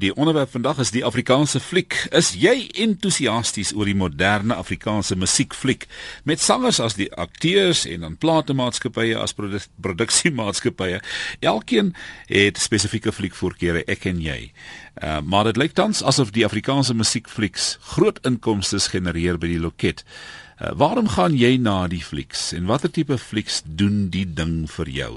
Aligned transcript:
Die 0.00 0.14
onderwerp 0.16 0.50
vandag 0.50 0.78
is 0.80 0.90
die 0.94 1.02
Afrikaanse 1.04 1.60
fliek. 1.60 1.92
Is 2.16 2.30
jy 2.40 2.70
entoesiasties 2.80 3.74
oor 3.76 3.84
die 3.84 3.96
moderne 3.98 4.56
Afrikaanse 4.56 5.16
musiekfliek 5.18 5.84
met 6.24 6.40
sangers 6.40 6.78
as 6.80 6.96
die 6.96 7.10
akteurs 7.20 7.82
en 7.84 8.06
dan 8.06 8.16
platemaatskappye 8.22 9.18
as 9.20 9.36
produ 9.36 9.60
produksiemaatskappye? 9.84 11.02
Elkeen 11.44 11.92
het 12.32 12.62
spesifieke 12.62 13.12
fliekvoorkeure, 13.12 13.84
ek 13.92 14.08
en 14.08 14.24
jy. 14.24 14.38
Uh, 14.96 15.20
maar 15.20 15.50
dit 15.50 15.60
lyk 15.60 15.76
tans 15.76 16.00
asof 16.00 16.32
die 16.32 16.46
Afrikaanse 16.48 16.96
musiekflieks 16.96 17.74
groot 17.92 18.24
inkomste 18.24 18.80
genereer 18.80 19.36
by 19.36 19.52
die 19.52 19.60
loket. 19.60 20.06
Uh, 20.56 20.72
waarom 20.80 21.12
gaan 21.12 21.36
jy 21.36 21.58
na 21.60 21.82
die 21.92 22.04
flieks 22.04 22.54
en 22.56 22.72
watter 22.72 22.88
tipe 22.88 23.20
flieks 23.20 23.60
doen 23.66 24.06
die 24.08 24.24
ding 24.24 24.64
vir 24.78 24.96
jou? 24.96 25.14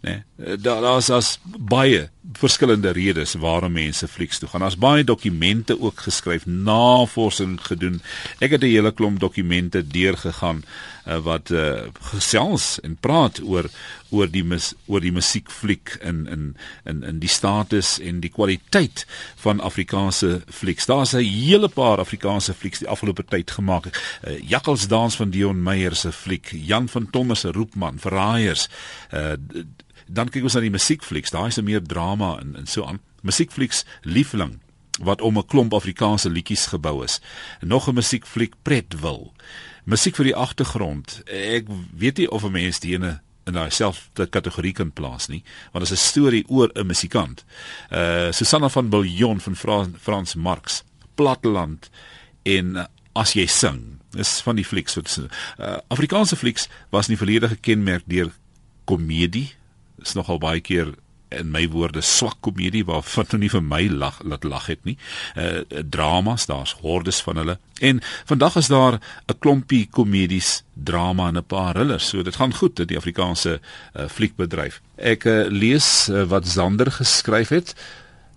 Nee, 0.00 0.22
daar 0.36 0.80
daar's 0.80 1.10
as 1.10 1.38
baie 1.44 2.08
verskillende 2.32 2.90
redes 2.90 3.34
waarom 3.34 3.72
mense 3.72 4.08
flieks 4.08 4.38
toe 4.38 4.48
gaan. 4.48 4.60
Daar's 4.60 4.78
baie 4.80 5.04
dokumente 5.04 5.80
ook 5.80 6.00
geskryf, 6.00 6.46
navorsing 6.46 7.58
gedoen. 7.66 8.00
Ek 8.38 8.50
het 8.50 8.62
'n 8.62 8.72
hele 8.72 8.92
klomp 8.92 9.20
dokumente 9.20 9.86
deurgegaan 9.86 10.64
uh, 11.06 11.18
wat 11.18 11.50
uh, 11.50 11.80
gesels 12.12 12.80
en 12.80 12.96
praat 12.96 13.40
oor 13.42 13.68
oor 14.10 14.26
die 14.30 14.44
mis, 14.44 14.74
oor 14.86 15.00
die 15.00 15.12
musiekfliek 15.12 15.98
in 16.02 16.26
in 16.26 16.56
in 16.84 17.02
in 17.02 17.18
die 17.18 17.28
status 17.28 17.98
en 18.00 18.20
die 18.20 18.30
kwaliteit 18.30 19.06
van 19.36 19.60
Afrikaanse 19.60 20.40
flieks. 20.48 20.86
Daar's 20.86 21.12
'n 21.12 21.24
hele 21.24 21.68
paar 21.68 21.98
Afrikaanse 21.98 22.54
flieks 22.54 22.78
die 22.78 22.88
afgelope 22.88 23.24
tyd 23.24 23.50
gemaak. 23.50 23.86
Uh, 23.86 24.38
Jakkelsdans 24.48 25.16
van 25.16 25.30
Dion 25.30 25.62
Meyer 25.62 25.96
se 25.96 26.12
fliek, 26.12 26.50
Jan 26.52 26.88
van 26.88 27.10
Tonder 27.10 27.36
se 27.36 27.52
Roepman, 27.52 27.98
Verraaiers. 27.98 28.68
Uh, 29.14 29.32
dan 30.12 30.30
kyk 30.30 30.42
ons 30.48 30.56
na 30.58 30.64
die 30.64 30.74
musiekflieks, 30.74 31.30
daar 31.30 31.46
is 31.46 31.58
'n 31.58 31.64
meer 31.64 31.82
drama 31.82 32.38
en 32.40 32.56
en 32.56 32.66
so 32.66 32.84
aan. 32.84 33.00
Musiekflieks 33.22 33.84
Liefling 34.02 34.58
wat 35.00 35.20
om 35.20 35.38
'n 35.38 35.46
klomp 35.46 35.74
Afrikaanse 35.74 36.30
liedjies 36.30 36.66
gebou 36.66 37.04
is. 37.04 37.20
Nog 37.60 37.88
'n 37.88 37.94
musiekfliek 37.94 38.54
Pretvil. 38.62 39.32
Musiek 39.84 40.16
vir 40.16 40.24
die 40.24 40.36
agtergrond. 40.36 41.22
Ek 41.24 41.66
weet 41.96 42.16
nie 42.16 42.30
of 42.30 42.44
'n 42.44 42.52
mens 42.52 42.80
die 42.80 42.92
ene 42.92 43.20
in 43.46 43.52
daai 43.52 43.70
selfde 43.70 44.26
kategorie 44.26 44.72
kan 44.72 44.92
plaas 44.92 45.26
nie, 45.26 45.42
want 45.72 45.84
dit 45.84 45.92
is 45.92 46.02
'n 46.02 46.08
storie 46.08 46.44
oor 46.48 46.70
'n 46.74 46.86
musikant. 46.86 47.44
Uh 47.90 48.32
Susanna 48.32 48.68
van 48.68 48.88
Biljon 48.88 49.40
van 49.40 49.56
Frans, 49.56 49.96
Frans 50.00 50.34
Marx, 50.34 50.82
Platteland 51.14 51.90
en 52.42 52.76
uh, 52.76 52.84
as 53.12 53.32
jy 53.32 53.46
sing. 53.46 53.98
Dis 54.10 54.40
van 54.40 54.56
die 54.56 54.64
flieks 54.64 54.94
wat 54.94 55.20
uh, 55.58 55.76
Afrikaanse 55.88 56.36
flieks 56.36 56.68
was 56.90 57.08
nie 57.08 57.16
verlede 57.16 57.48
gekenmerk 57.48 58.02
deur 58.06 58.30
komedie 58.84 59.54
is 60.02 60.16
nogal 60.18 60.38
baie 60.38 60.60
keer 60.60 60.94
in 61.30 61.50
my 61.54 61.62
woorde 61.70 62.02
swak 62.02 62.40
komedie 62.42 62.82
waar 62.88 63.04
wat 63.14 63.32
nou 63.32 63.40
nie 63.44 63.50
vir 63.52 63.62
my 63.62 63.84
lag 63.88 64.18
laat 64.26 64.44
lag 64.44 64.66
het 64.70 64.82
nie. 64.88 64.96
Uh 65.38 65.62
dramas, 65.94 66.46
daar's 66.50 66.74
hordes 66.82 67.20
van 67.22 67.38
hulle. 67.42 67.58
En 67.80 68.00
vandag 68.26 68.56
is 68.56 68.66
daar 68.68 68.98
'n 68.98 69.38
klompie 69.38 69.86
komedies, 69.90 70.62
drama 70.74 71.28
en 71.28 71.36
'n 71.36 71.44
paar 71.44 71.74
thrillers. 71.74 72.08
So 72.08 72.22
dit 72.22 72.36
gaan 72.36 72.54
goed 72.54 72.80
in 72.80 72.86
die 72.86 72.96
Afrikaanse 72.96 73.60
uh 73.94 74.08
fliekbedryf. 74.08 74.80
Ek 74.96 75.24
uh, 75.24 75.46
lees 75.48 76.08
uh, 76.08 76.24
wat 76.24 76.48
Zander 76.48 76.90
geskryf 76.90 77.48
het. 77.48 77.74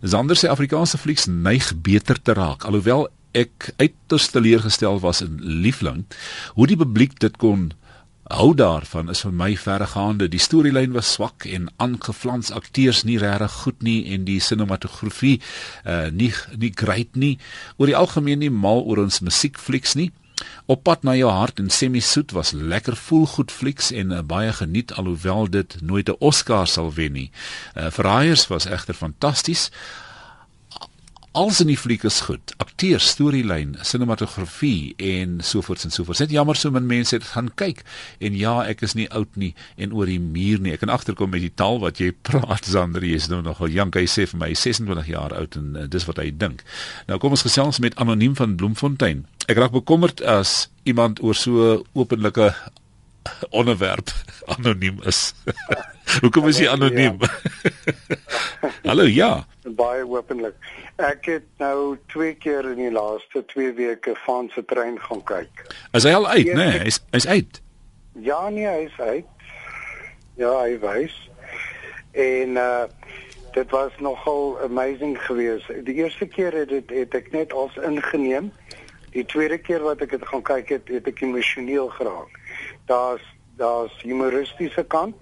Zander 0.01 0.35
sê 0.37 0.47
Afrikaanse 0.47 0.97
flieks 0.97 1.25
neig 1.25 1.73
beter 1.81 2.21
te 2.21 2.33
raak 2.33 2.63
alhoewel 2.63 3.09
ek 3.33 3.71
uiters 3.81 4.29
teleurgestel 4.29 4.99
was 4.99 5.21
in 5.25 5.39
Liefling 5.41 6.05
hoe 6.53 6.67
die 6.69 6.77
publiek 6.77 7.17
dit 7.19 7.37
kon 7.41 7.71
hou 8.31 8.53
daarvan 8.55 9.09
is 9.09 9.21
vir 9.25 9.33
my 9.35 9.51
verregaande. 9.59 10.29
Die 10.31 10.39
storielyn 10.39 10.93
was 10.95 11.11
swak 11.13 11.45
en 11.45 11.69
aangeflans 11.83 12.51
akteurs 12.51 13.03
nie 13.03 13.17
regtig 13.19 13.51
goed 13.63 13.83
nie 13.83 13.99
en 14.15 14.25
die 14.25 14.39
sinematografie 14.39 15.39
uh 15.85 16.07
nie 16.11 16.33
nie 16.57 16.71
great 16.75 17.15
nie. 17.15 17.37
Oor 17.77 17.91
die 17.91 17.99
algemeen 17.99 18.39
nie 18.39 18.51
mal 18.51 18.83
oor 18.83 19.03
ons 19.03 19.19
musiekflieks 19.19 19.95
nie. 19.99 20.11
Op 20.65 20.83
pad 20.83 21.03
na 21.03 21.15
jou 21.15 21.29
hart 21.31 21.59
en 21.59 21.69
semi 21.69 22.01
soet 22.01 22.31
was 22.31 22.51
lekker 22.51 22.95
voel 22.95 23.25
goed 23.27 23.51
flieks 23.51 23.91
en 23.91 24.11
uh, 24.11 24.21
baie 24.21 24.53
geniet 24.53 24.93
alhoewel 24.93 25.49
dit 25.49 25.77
nooit 25.81 26.09
'n 26.09 26.15
Oscar 26.19 26.67
sal 26.67 26.93
wen 26.93 27.13
nie. 27.13 27.31
Uh 27.75 27.91
Verraaiers 27.91 28.47
was 28.47 28.65
egter 28.65 28.93
fantasties. 28.93 29.71
Als 31.33 31.57
in 31.63 31.71
die 31.71 31.77
fliek 31.77 32.03
is 32.05 32.19
goed. 32.21 32.51
Akteurs, 32.61 33.07
storielyn, 33.15 33.71
sinematografie 33.81 34.93
en 35.01 35.39
sovoorts 35.41 35.87
en 35.87 35.91
sovoorts. 35.91 36.19
Net 36.21 36.29
jammer 36.35 36.53
so 36.55 36.69
min 36.69 36.85
mense 36.85 37.15
het 37.15 37.25
gaan 37.31 37.47
kyk. 37.57 37.81
En 38.21 38.35
ja, 38.37 38.59
ek 38.69 38.83
is 38.85 38.93
nie 38.93 39.07
oud 39.09 39.39
nie 39.41 39.49
en 39.81 39.95
oor 39.97 40.05
die 40.05 40.19
muur 40.21 40.61
nie. 40.61 40.75
Ek 40.75 40.83
kan 40.83 40.93
agterkom 40.93 41.33
met 41.33 41.41
die 41.41 41.49
taal 41.49 41.81
wat 41.81 41.97
jy 41.97 42.11
praat, 42.29 42.69
Sander. 42.69 43.01
Jy 43.01 43.17
is 43.17 43.31
nou 43.33 43.41
nogal 43.41 43.73
jonk. 43.73 43.97
Hy 43.97 44.05
sê 44.05 44.27
vir 44.29 44.43
my 44.43 44.51
26 44.53 45.09
jaar 45.09 45.33
oud 45.33 45.57
en 45.57 45.73
uh, 45.73 45.87
dis 45.89 46.05
wat 46.05 46.21
hy 46.21 46.29
dink. 46.29 46.61
Nou 47.09 47.17
kom 47.17 47.33
ons 47.33 47.47
gesels 47.49 47.81
met 47.81 47.97
anoniem 47.97 48.37
van 48.37 48.53
Bloemfontein. 48.61 49.25
Ek 49.49 49.57
raak 49.57 49.73
bekommerd 49.73 50.21
as 50.21 50.67
iemand 50.85 51.17
oor 51.25 51.33
so 51.33 51.81
openlike 51.97 52.51
onderwerp 53.59 54.09
anoniem 54.45 54.99
is. 55.05 55.33
Hoekom 56.21 56.47
is 56.47 56.59
jy 56.61 56.69
anoniem? 56.69 57.17
Ja. 57.19 57.29
Hallo, 58.89 59.03
ja. 59.03 59.45
Baie 59.63 60.05
openlik. 60.07 60.55
Ek 61.01 61.25
het 61.25 61.45
nou 61.57 61.97
twee 62.11 62.35
keer 62.35 62.67
in 62.73 62.81
die 62.81 62.91
laaste 62.93 63.43
2 63.53 63.73
weke 63.79 64.15
van 64.25 64.49
se 64.53 64.65
trein 64.65 64.99
gaan 65.01 65.23
kyk. 65.23 65.63
Is 65.97 66.05
hy 66.07 66.13
al 66.13 66.27
uit, 66.27 66.51
né? 66.51 66.59
Nee, 66.59 66.81
hy's 66.87 66.99
hy's 67.15 67.27
uit. 67.27 67.61
Ja, 68.21 68.49
nee, 68.49 68.67
hy's 68.67 68.99
uit. 68.99 69.47
Ja, 70.37 70.53
hy 70.61 70.77
wys. 70.83 71.15
En 72.11 72.59
uh 72.59 72.83
dit 73.53 73.69
was 73.69 73.91
nogal 74.01 74.57
amazing 74.65 75.13
geweest. 75.21 75.67
Die 75.85 75.93
eerste 75.93 76.25
keer 76.25 76.55
het 76.57 76.71
dit 76.73 76.89
het 76.89 77.13
ek 77.13 77.27
net 77.31 77.53
als 77.53 77.75
ingeneem. 77.77 78.49
Die 79.13 79.25
tweede 79.25 79.57
keer 79.57 79.83
wat 79.85 80.01
ek 80.01 80.09
dit 80.17 80.25
gaan 80.27 80.41
kyk 80.41 80.69
het, 80.69 80.87
het 80.87 81.07
ek 81.07 81.21
emosioneel 81.21 81.89
geraak. 81.97 82.39
Daar's 82.85 83.23
daar's 83.57 83.93
humoristiese 84.01 84.83
kant 84.83 85.15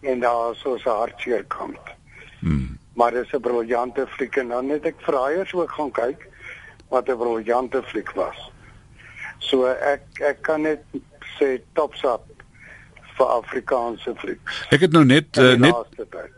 en 0.00 0.20
daar's 0.20 0.60
so 0.60 0.76
'n 0.76 0.88
hartseer 0.88 1.44
kant. 1.44 1.94
Hmm 2.40 2.76
maar 2.96 3.12
dis 3.12 3.32
'n 3.32 3.40
briljante 3.40 4.06
fliek 4.06 4.36
en 4.36 4.48
dan 4.48 4.68
het 4.68 4.84
ek 4.84 4.94
vraaiers 4.98 5.54
ook 5.54 5.70
gaan 5.70 5.90
kyk 5.90 6.28
wat 6.88 7.08
'n 7.08 7.16
briljante 7.16 7.82
fliek 7.82 8.10
was. 8.10 8.50
So 9.38 9.66
ek 9.66 10.02
ek 10.20 10.42
kan 10.42 10.60
net 10.60 10.82
sê 11.38 11.60
tops 11.72 12.02
up 12.04 12.24
vir 13.16 13.32
Afrikaanse 13.38 14.14
fliek. 14.20 14.54
Ek 14.74 14.86
het 14.86 14.94
nou 14.94 15.04
net 15.08 15.38
uh, 15.40 15.54
net 15.60 15.74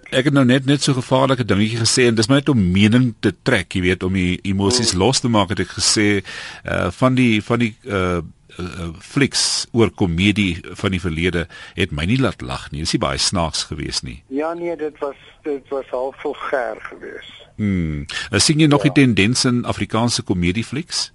ek 0.08 0.30
het 0.30 0.34
nou 0.34 0.44
net 0.48 0.66
net 0.68 0.84
so 0.84 0.96
gevaarlike 0.96 1.44
dingetjie 1.44 1.82
gesê 1.82 2.08
en 2.08 2.16
dis 2.18 2.28
maar 2.30 2.40
net 2.40 2.52
om 2.52 2.64
mening 2.72 3.10
te 3.24 3.34
trek, 3.42 3.74
jy 3.74 3.84
weet, 3.90 4.06
om 4.06 4.16
die 4.16 4.38
emosies 4.48 4.94
hmm. 4.94 5.02
los 5.04 5.20
te 5.24 5.30
maak 5.32 5.52
het 5.54 5.64
ek 5.66 5.74
gesê 5.76 6.08
uh, 6.20 6.88
van 7.00 7.18
die 7.18 7.42
van 7.44 7.64
die 7.64 7.74
uh, 7.84 8.20
uh, 8.58 8.88
flieks 9.04 9.66
oor 9.76 9.90
komedie 9.90 10.60
van 10.80 10.94
die 10.94 11.02
verlede 11.02 11.46
het 11.78 11.92
my 11.94 12.06
nie 12.08 12.20
laat 12.20 12.42
lag 12.42 12.70
nie. 12.70 12.82
Dit 12.84 12.92
is 12.92 12.96
nie 12.96 13.04
baie 13.04 13.20
snaaks 13.22 13.66
geweest 13.72 14.06
nie. 14.06 14.22
Ja 14.32 14.54
nee, 14.54 14.76
dit 14.76 14.96
was 15.02 15.18
dit 15.46 15.74
was 15.74 15.92
al 15.96 16.14
vulgair 16.22 16.80
geweest. 16.90 17.36
Uh, 17.58 18.06
sien 18.38 18.60
jy 18.62 18.68
nog 18.70 18.84
ja. 18.86 18.92
die 18.92 19.04
tendens 19.04 19.44
in 19.48 19.64
Afrikaanse 19.66 20.22
komedie 20.22 20.64
flieks? 20.64 21.08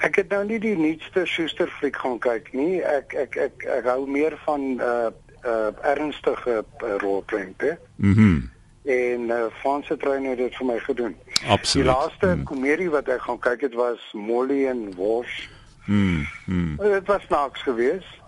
Ek 0.00 0.16
het 0.16 0.30
nou 0.32 0.44
nie 0.48 0.58
die 0.58 0.76
nuutste 0.76 1.26
Schuster 1.28 1.68
fliek 1.78 1.96
gaan 1.96 2.18
kyk 2.18 2.52
nie. 2.56 2.80
Ek 2.80 3.14
ek 3.14 3.36
ek, 3.36 3.66
ek 3.80 3.90
hou 3.90 4.06
meer 4.08 4.36
van 4.46 4.80
uh 4.80 5.10
uh 5.44 5.70
ernstige 5.88 6.62
uh, 6.62 6.96
rolprente. 7.04 7.78
Mhm. 7.96 8.20
Mm 8.20 8.48
en 8.82 9.20
uh, 9.20 9.44
Franse 9.60 9.96
trein 9.96 10.24
het 10.24 10.38
dit 10.38 10.56
vir 10.56 10.66
my 10.66 10.78
gedoen. 10.78 11.16
Absoluut. 11.48 11.86
Die 11.86 11.92
laaste 11.92 12.26
mm. 12.26 12.44
komedie 12.48 12.88
wat 12.90 13.08
ek 13.12 13.26
gaan 13.26 13.38
kyk 13.38 13.66
het 13.68 13.76
was 13.76 14.00
Molly 14.16 14.64
en 14.70 14.88
Walsh. 14.96 15.46
Mm. 15.84 16.26
mm. 16.46 16.76
Dit 16.80 17.06
was 17.06 17.22
snaaks 17.28 17.62
geweest. 17.62 18.18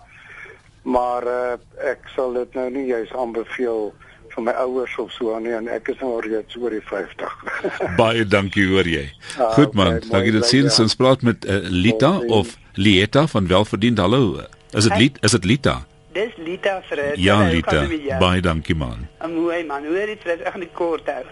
Maar 0.83 1.27
uh, 1.27 1.53
ek 1.89 2.05
sal 2.15 2.35
dit 2.35 2.53
nou 2.59 2.67
nie 2.75 2.85
juis 2.91 3.13
aanbeveel 3.15 3.93
vir 4.35 4.45
my 4.47 4.53
ouers 4.63 4.97
of 5.01 5.11
so 5.15 5.37
nie 5.39 5.53
en 5.53 5.69
ek 5.71 5.93
is 5.93 6.01
nou 6.01 6.17
reeds 6.25 6.57
oor 6.59 6.73
die 6.73 6.81
50. 6.89 7.37
Baie 8.01 8.25
dankie 8.25 8.65
hoor 8.71 8.89
jy. 8.89 9.05
Ah, 9.37 9.53
Goed 9.57 9.77
man, 9.77 9.99
okay, 9.99 10.09
dankie 10.09 10.35
dat 10.35 10.49
sien 10.49 10.69
ons 10.69 10.97
praat 10.99 11.25
met 11.27 11.45
uh, 11.45 11.61
Lita 11.69 12.17
okay. 12.17 12.33
of 12.39 12.57
Lieta 12.73 13.27
van 13.27 13.47
Welverdiend. 13.47 14.01
Hallo. 14.01 14.41
Is 14.73 14.89
dit 14.89 14.97
Lita? 14.97 15.19
Is 15.21 15.37
dit 15.37 15.45
Lita? 15.45 15.75
Dis 16.13 16.33
Lita 16.37 16.81
vir 16.89 17.01
Ja, 17.17 17.39
Lita. 17.49 17.87
Baie 18.19 18.41
dankie 18.41 18.75
man. 18.75 19.07
Mooi 19.29 19.63
man. 19.65 19.85
Het 19.85 20.13
dit 20.13 20.43
reg 20.43 20.55
net 20.61 20.73
kort 20.77 21.09
hou? 21.09 21.23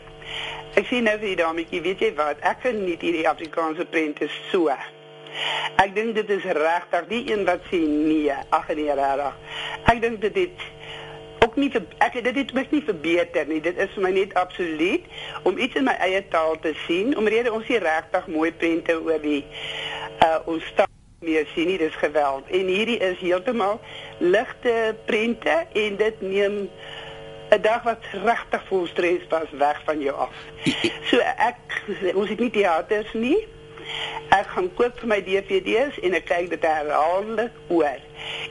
Ek 0.80 0.88
sien 0.88 1.04
nou 1.04 1.18
vir 1.20 1.34
die 1.34 1.40
dametjie, 1.42 1.82
weet 1.84 2.02
jy 2.02 2.10
wat? 2.18 2.40
Ek 2.48 2.64
geniet 2.64 3.02
hierdie 3.04 3.28
Afrikaanse 3.30 3.86
prente 3.92 4.30
so. 4.50 4.72
Ek 5.82 5.94
dink 5.96 6.16
dit 6.16 6.30
is 6.34 6.46
regtig 6.58 7.08
die 7.10 7.22
een 7.32 7.44
wat 7.48 7.66
sê 7.70 7.80
nee, 7.82 8.36
ag 8.56 8.70
nee 8.78 8.96
regtig. 8.96 9.60
Ek 9.92 10.02
dink 10.04 10.22
dit 10.24 10.40
het 10.46 10.66
ook 11.46 11.56
nie 11.56 11.72
vir, 11.74 11.86
ek 12.06 12.20
dit 12.22 12.38
het 12.38 12.54
my 12.54 12.64
nie 12.70 12.84
verbeter 12.86 13.48
nie. 13.50 13.60
Dit 13.64 13.80
is 13.82 13.92
vir 13.96 14.06
my 14.06 14.12
net 14.16 14.34
absoluut 14.40 15.06
om 15.50 15.58
iets 15.58 15.78
in 15.80 15.88
my 15.88 15.96
eie 16.06 16.22
taal 16.34 16.58
te 16.62 16.74
sien. 16.86 17.16
Omrede 17.18 17.54
ons 17.54 17.68
hier 17.68 17.82
regtig 17.84 18.28
mooi 18.32 18.52
prente 18.54 18.98
oor 19.02 19.22
die 19.24 19.42
uh 20.22 20.38
ons 20.52 20.68
taal 20.78 20.90
meer 21.26 21.46
sien 21.54 21.70
nie, 21.70 21.78
dis 21.82 21.98
geweld. 22.02 22.50
En 22.50 22.70
hierdie 22.70 22.98
is 23.02 23.20
heeltemal 23.22 23.80
ligte 24.22 24.76
prente 25.06 25.58
en 25.84 25.98
dit 25.98 26.22
neem 26.22 26.58
'n 27.52 27.62
dag 27.62 27.84
wat 27.84 28.06
regtig 28.24 28.64
vol 28.68 28.86
stres 28.88 29.26
was 29.30 29.50
weg 29.52 29.82
van 29.86 30.02
jou 30.02 30.16
af. 30.16 30.36
So 31.10 31.18
ek 31.22 32.14
ons 32.16 32.30
het 32.30 32.40
nie 32.40 32.50
teaters 32.50 33.14
nie. 33.14 33.48
Ek 34.32 34.48
gaan 34.56 34.70
koop 34.78 35.00
vir 35.00 35.10
my 35.12 35.20
DVD's 35.26 35.98
en 36.06 36.16
ek 36.16 36.30
kyk 36.30 36.50
dit 36.54 36.68
herhaaldelik 36.68 37.58
oor. 37.68 38.00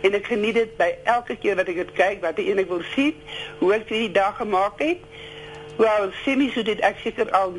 En 0.04 0.16
ek 0.19 0.28
geniet 0.28 0.58
dit 0.58 0.76
by 0.81 0.90
elke 1.08 1.37
keer 1.40 1.56
wat 1.56 1.70
ek 1.72 1.81
dit 1.84 1.94
kyk, 1.96 2.20
wat 2.25 2.38
ek 2.38 2.50
eintlik 2.50 2.69
wil 2.69 2.84
sien, 2.94 3.16
hoe 3.62 3.72
ek 3.78 3.88
die 3.88 4.10
dag 4.12 4.37
gemaak 4.40 4.82
het. 4.84 5.00
Wel, 5.81 6.10
sien 6.25 6.44
jy 6.44 6.66
dit 6.69 6.84
ek 6.84 7.00
seker 7.04 7.32
al 7.37 7.56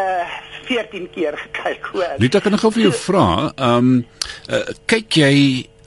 uh 0.00 0.42
14 0.66 1.06
keer 1.14 1.38
gekyk 1.44 1.88
hoor. 1.92 2.18
Net 2.18 2.34
ek 2.34 2.46
kan 2.48 2.58
gou 2.58 2.72
vir 2.74 2.88
jou 2.88 2.92
vra, 3.06 3.26
ehm 3.54 3.90
um, 3.92 4.04
uh, 4.50 4.62
kyk 4.90 5.20
jy 5.22 5.34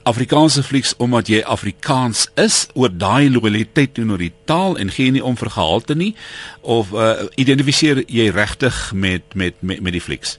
Afrikaanse 0.08 0.62
flieks 0.64 0.94
omdat 0.96 1.28
jy 1.28 1.42
Afrikaans 1.44 2.24
is 2.40 2.62
oor 2.72 2.88
daai 2.88 3.28
loyaliteit 3.28 3.92
teenoor 3.98 4.22
die 4.22 4.32
taal 4.48 4.78
en 4.80 4.88
gee 4.90 5.12
nie 5.12 5.20
om 5.24 5.36
vir 5.36 5.52
gehalte 5.52 5.94
nie 5.94 6.14
of 6.62 6.94
uh, 6.96 7.28
identifiseer 7.36 8.00
jy 8.08 8.30
regtig 8.32 8.78
met 8.96 9.36
met 9.36 9.60
met 9.60 9.84
met 9.84 9.92
die 9.92 10.00
flieks? 10.00 10.38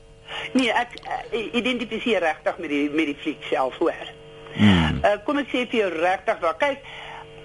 Nee, 0.54 0.72
ek 0.72 0.98
uh, 1.04 1.46
identifiseer 1.54 2.24
regtig 2.24 2.58
met 2.58 2.70
die 2.70 2.90
met 2.90 3.12
die 3.12 3.18
fliek 3.22 3.44
self 3.50 3.78
hoor. 3.82 4.12
Hmm. 4.54 5.00
Uh, 5.04 5.16
kom 5.26 5.40
ek 5.42 5.52
sê 5.52 5.66
vir 5.72 5.80
jou 5.84 5.92
regtig 5.96 6.42
waar 6.44 6.58
kyk 6.60 6.84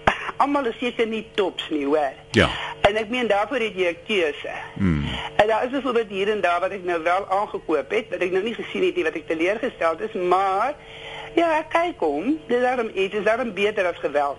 almal 0.42 0.66
is 0.70 0.78
seker 0.82 1.06
nie 1.06 1.24
tops 1.38 1.68
nie 1.70 1.84
hoor. 1.86 2.14
Ja. 2.36 2.50
En 2.86 2.98
ek 2.98 3.10
meen 3.10 3.30
daarvoor 3.30 3.62
het 3.66 3.78
jy 3.78 3.94
'n 3.94 4.04
keuse. 4.06 4.54
Hmm. 4.74 5.04
En 5.36 5.46
daar 5.46 5.64
is 5.64 5.70
byvoorbeeld 5.70 6.10
hier 6.10 6.30
en 6.32 6.40
daar 6.40 6.60
wat 6.60 6.70
ek 6.70 6.84
nou 6.84 7.02
wel 7.02 7.28
aangekoop 7.30 7.90
het, 7.90 8.08
wat 8.10 8.20
ek 8.20 8.32
nou 8.32 8.42
nie 8.42 8.54
gesien 8.54 8.84
het 8.84 8.96
nie 8.96 9.04
wat 9.04 9.14
ek 9.14 9.26
teleurgestel 9.26 10.00
is, 10.00 10.12
maar 10.12 10.74
Ja, 11.36 11.60
kyk 11.68 12.00
hom. 12.00 12.38
Dis 12.48 12.62
daarom 12.64 12.88
iets, 12.94 13.12
dis 13.12 13.24
daarom 13.24 13.52
beter 13.52 13.84
as 13.86 13.98
geweld. 14.00 14.38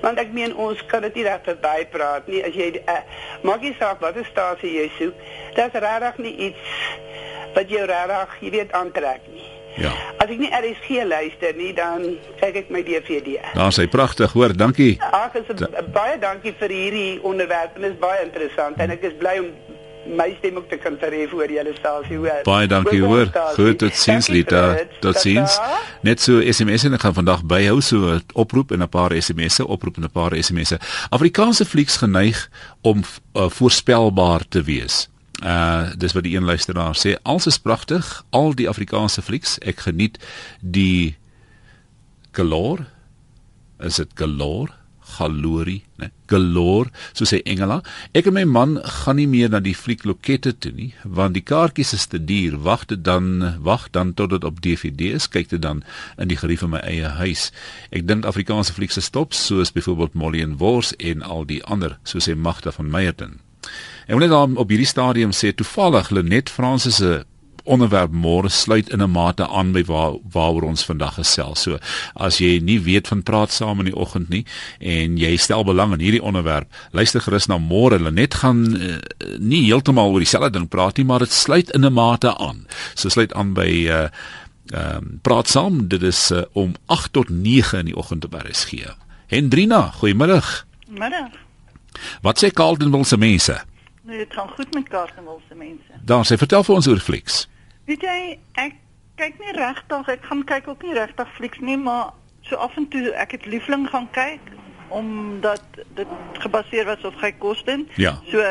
Want 0.00 0.18
ek 0.22 0.30
meen 0.30 0.52
ons 0.54 0.84
kan 0.86 1.02
dit 1.02 1.18
nie 1.18 1.24
reg 1.26 1.40
verby 1.42 1.80
praat 1.90 2.28
nie 2.30 2.42
as 2.46 2.54
jy 2.54 2.68
uh, 2.86 3.00
maak 3.42 3.64
nie 3.66 3.72
saak 3.80 3.98
watter 4.04 4.26
stasie 4.28 4.70
jy 4.76 4.84
soek. 4.94 5.24
Dit 5.56 5.74
is 5.74 5.82
regtig 5.82 6.20
nie 6.22 6.34
iets 6.46 6.76
wat 7.56 7.70
jou 7.72 7.84
regtig, 7.88 8.40
jy 8.44 8.50
weet, 8.58 8.72
aantrek 8.76 9.28
nie. 9.32 9.46
Ja. 9.76 9.92
As 10.16 10.30
ek 10.32 10.40
nie 10.40 10.48
RSG 10.48 11.02
luister 11.04 11.56
nie, 11.56 11.72
dan 11.76 12.04
kyk 12.40 12.62
ek 12.62 12.70
my 12.72 12.80
DVD. 12.84 13.36
Daar 13.56 13.74
sê 13.76 13.84
pragtig, 13.92 14.32
hoor, 14.32 14.54
dankie. 14.56 14.94
Ag, 15.04 15.36
is 15.36 15.66
baie 15.92 16.16
dankie 16.20 16.54
vir 16.60 16.72
hierdie 16.72 17.10
onderwerp. 17.26 17.76
Dit 17.76 17.92
is 17.92 17.98
baie 18.00 18.22
interessant 18.24 18.80
en 18.80 18.94
ek 18.96 19.04
is 19.04 19.16
bly 19.20 19.36
om 19.44 19.50
my 20.06 20.28
stem 20.38 20.56
ook 20.60 20.68
te 20.70 20.78
kan 20.78 20.94
verhef 21.00 21.32
oor 21.34 21.50
julle 21.50 21.72
stasie 21.76 22.16
hoor. 22.16 22.44
Baie 22.46 22.68
dankie 22.70 23.02
hoor. 23.02 23.28
Goed 23.56 23.80
tot 23.82 23.96
sins 23.98 24.28
Lita. 24.32 24.62
Tot 25.02 25.18
sins. 25.20 25.58
Net 26.06 26.22
so 26.22 26.38
SMS 26.40 26.86
en 26.86 26.96
ek 26.96 27.02
gaan 27.06 27.16
vandag 27.16 27.42
byhou 27.44 27.80
so 27.82 28.14
'n 28.14 28.22
oproep 28.34 28.70
en 28.72 28.82
'n 28.82 28.88
paar 28.88 29.12
SMS'e, 29.12 29.66
oproep 29.66 29.96
en 29.96 30.04
'n 30.04 30.14
paar 30.14 30.32
SMS'e. 30.32 30.78
Afrikaanse 31.10 31.64
flieks 31.64 31.96
geneig 31.96 32.48
om 32.82 33.02
uh, 33.02 33.50
voorspelbaar 33.50 34.48
te 34.48 34.62
wees. 34.62 35.08
Uh 35.44 35.92
dis 35.96 36.12
wat 36.16 36.24
die 36.24 36.36
een 36.36 36.44
luisteraar 36.44 36.96
sê. 36.96 37.16
Alles 37.22 37.46
is 37.46 37.58
pragtig, 37.58 38.24
al 38.30 38.54
die 38.56 38.68
Afrikaanse 38.68 39.22
flieks. 39.22 39.58
Ek 39.60 39.84
geniet 39.84 40.18
die 40.60 41.16
galore. 42.32 42.86
Is 43.78 44.00
dit 44.00 44.10
galore? 44.14 44.72
Galorie, 45.06 45.84
né? 46.02 46.10
Galore, 46.26 46.90
so 47.14 47.24
sê 47.28 47.38
Engela. 47.46 47.78
Ek 48.16 48.26
en 48.26 48.34
my 48.34 48.42
man 48.44 48.74
gaan 48.82 49.20
nie 49.20 49.28
meer 49.30 49.52
na 49.52 49.60
die 49.62 49.76
flieklokkette 49.76 50.56
toe 50.58 50.72
nie, 50.74 50.88
want 51.04 51.36
die 51.38 51.44
kaartjies 51.46 51.94
is 51.94 52.08
te 52.10 52.18
duur. 52.18 52.58
Wag 52.66 52.88
dit 52.90 53.04
dan, 53.06 53.54
wag 53.62 53.86
dan 53.94 54.16
tot 54.18 54.34
dit 54.34 54.44
op 54.44 54.58
DVD 54.64 55.14
is, 55.20 55.30
kyk 55.30 55.52
dit 55.54 55.62
dan 55.62 55.84
in 56.18 56.32
die 56.32 56.40
gerief 56.40 56.64
van 56.66 56.74
my 56.74 56.82
eie 56.82 57.14
huis. 57.22 57.52
Ek 57.94 58.08
dink 58.10 58.26
Afrikaanse 58.26 58.74
flieks 58.74 58.98
se 58.98 59.06
stop, 59.06 59.36
soos 59.36 59.70
byvoorbeeld 59.76 60.18
Molly 60.18 60.42
and 60.42 60.58
Wars 60.58 60.90
en 60.98 61.22
al 61.22 61.46
die 61.46 61.62
ander, 61.64 62.00
so 62.02 62.18
sê 62.18 62.34
Magda 62.34 62.74
van 62.74 62.90
Meyerton. 62.90 63.38
En 64.06 64.18
wanneer 64.18 64.34
dan 64.34 64.56
op 64.56 64.68
hierdie 64.68 64.86
stadium 64.86 65.32
sê 65.34 65.54
toevallig 65.54 66.10
Lenet 66.10 66.50
Fransis 66.50 66.96
se 66.96 67.24
onderwerp 67.66 68.12
môre 68.14 68.48
sluit 68.48 68.88
in 68.88 69.02
'n 69.02 69.10
mate 69.10 69.48
aan 69.48 69.72
by 69.72 69.84
waar 69.84 70.14
waaroor 70.32 70.62
ons 70.62 70.84
vandag 70.84 71.14
gesels. 71.14 71.62
So 71.62 71.78
as 72.14 72.38
jy 72.38 72.60
nie 72.62 72.80
weet 72.80 73.08
van 73.08 73.22
praat 73.22 73.52
saam 73.52 73.78
in 73.78 73.84
die 73.84 73.96
oggend 73.96 74.28
nie 74.28 74.44
en 74.78 75.16
jy 75.18 75.36
stel 75.36 75.64
belang 75.64 75.92
in 75.92 76.00
hierdie 76.00 76.22
onderwerp, 76.22 76.68
luister 76.92 77.20
gerus 77.20 77.46
na 77.46 77.58
môre. 77.58 77.98
Lenet 77.98 78.34
gaan 78.34 78.76
uh, 78.76 78.98
nie 79.38 79.64
heeltemal 79.64 80.10
oor 80.10 80.18
dieselfde 80.18 80.50
ding 80.50 80.68
praat 80.68 80.96
nie, 80.96 81.06
maar 81.06 81.18
dit 81.18 81.32
sluit 81.32 81.70
in 81.70 81.84
'n 81.84 81.92
mate 81.92 82.38
aan. 82.38 82.66
So 82.94 83.08
sluit 83.08 83.34
aan 83.34 83.52
by 83.52 83.86
uh 83.88 84.08
ehm 84.66 84.96
um, 84.96 85.18
praat 85.22 85.48
saam. 85.48 85.88
Dit 85.88 86.02
is 86.02 86.30
uh, 86.30 86.42
om 86.52 86.74
8 86.86 87.12
tot 87.12 87.28
9 87.28 87.78
in 87.78 87.84
die 87.84 87.96
oggend 87.96 88.24
op 88.24 88.34
RSG. 88.34 88.72
Hendrina, 89.26 89.90
goeiemiddag. 89.90 90.66
Middag. 90.88 91.45
Wat 92.22 92.42
sê 92.42 92.50
Carlton 92.50 93.04
se 93.04 93.16
mense? 93.16 93.56
Nee, 94.06 94.18
dit 94.18 94.32
gaan 94.32 94.48
goed 94.48 94.74
met 94.74 94.88
Carlton 94.88 95.24
se 95.48 95.54
mense. 95.54 96.00
Dan 96.04 96.24
sê 96.24 96.38
vertel 96.38 96.64
vir 96.64 96.74
ons 96.74 96.88
oor 96.88 97.02
Flix. 97.02 97.48
Weet 97.86 98.02
jy, 98.02 98.38
ek 98.52 98.76
kyk 99.16 99.40
nie 99.40 99.54
regtig, 99.56 100.08
ek 100.08 100.24
gaan 100.28 100.44
kyk 100.44 100.68
ook 100.68 100.82
nie 100.82 100.94
regtig 100.94 101.28
Flix 101.36 101.58
nie, 101.58 101.78
maar 101.78 102.12
so 102.46 102.56
af 102.62 102.76
en 102.76 102.88
toe 102.88 103.10
ek 103.18 103.34
het 103.38 103.46
liefling 103.46 103.88
gaan 103.90 104.08
kyk 104.14 104.52
omdat 104.94 105.62
dit 105.98 106.06
gebaseer 106.38 106.86
was 106.86 107.02
op 107.04 107.16
hy 107.20 107.32
kosten. 107.42 107.88
Ja. 107.98 108.14
So 108.30 108.42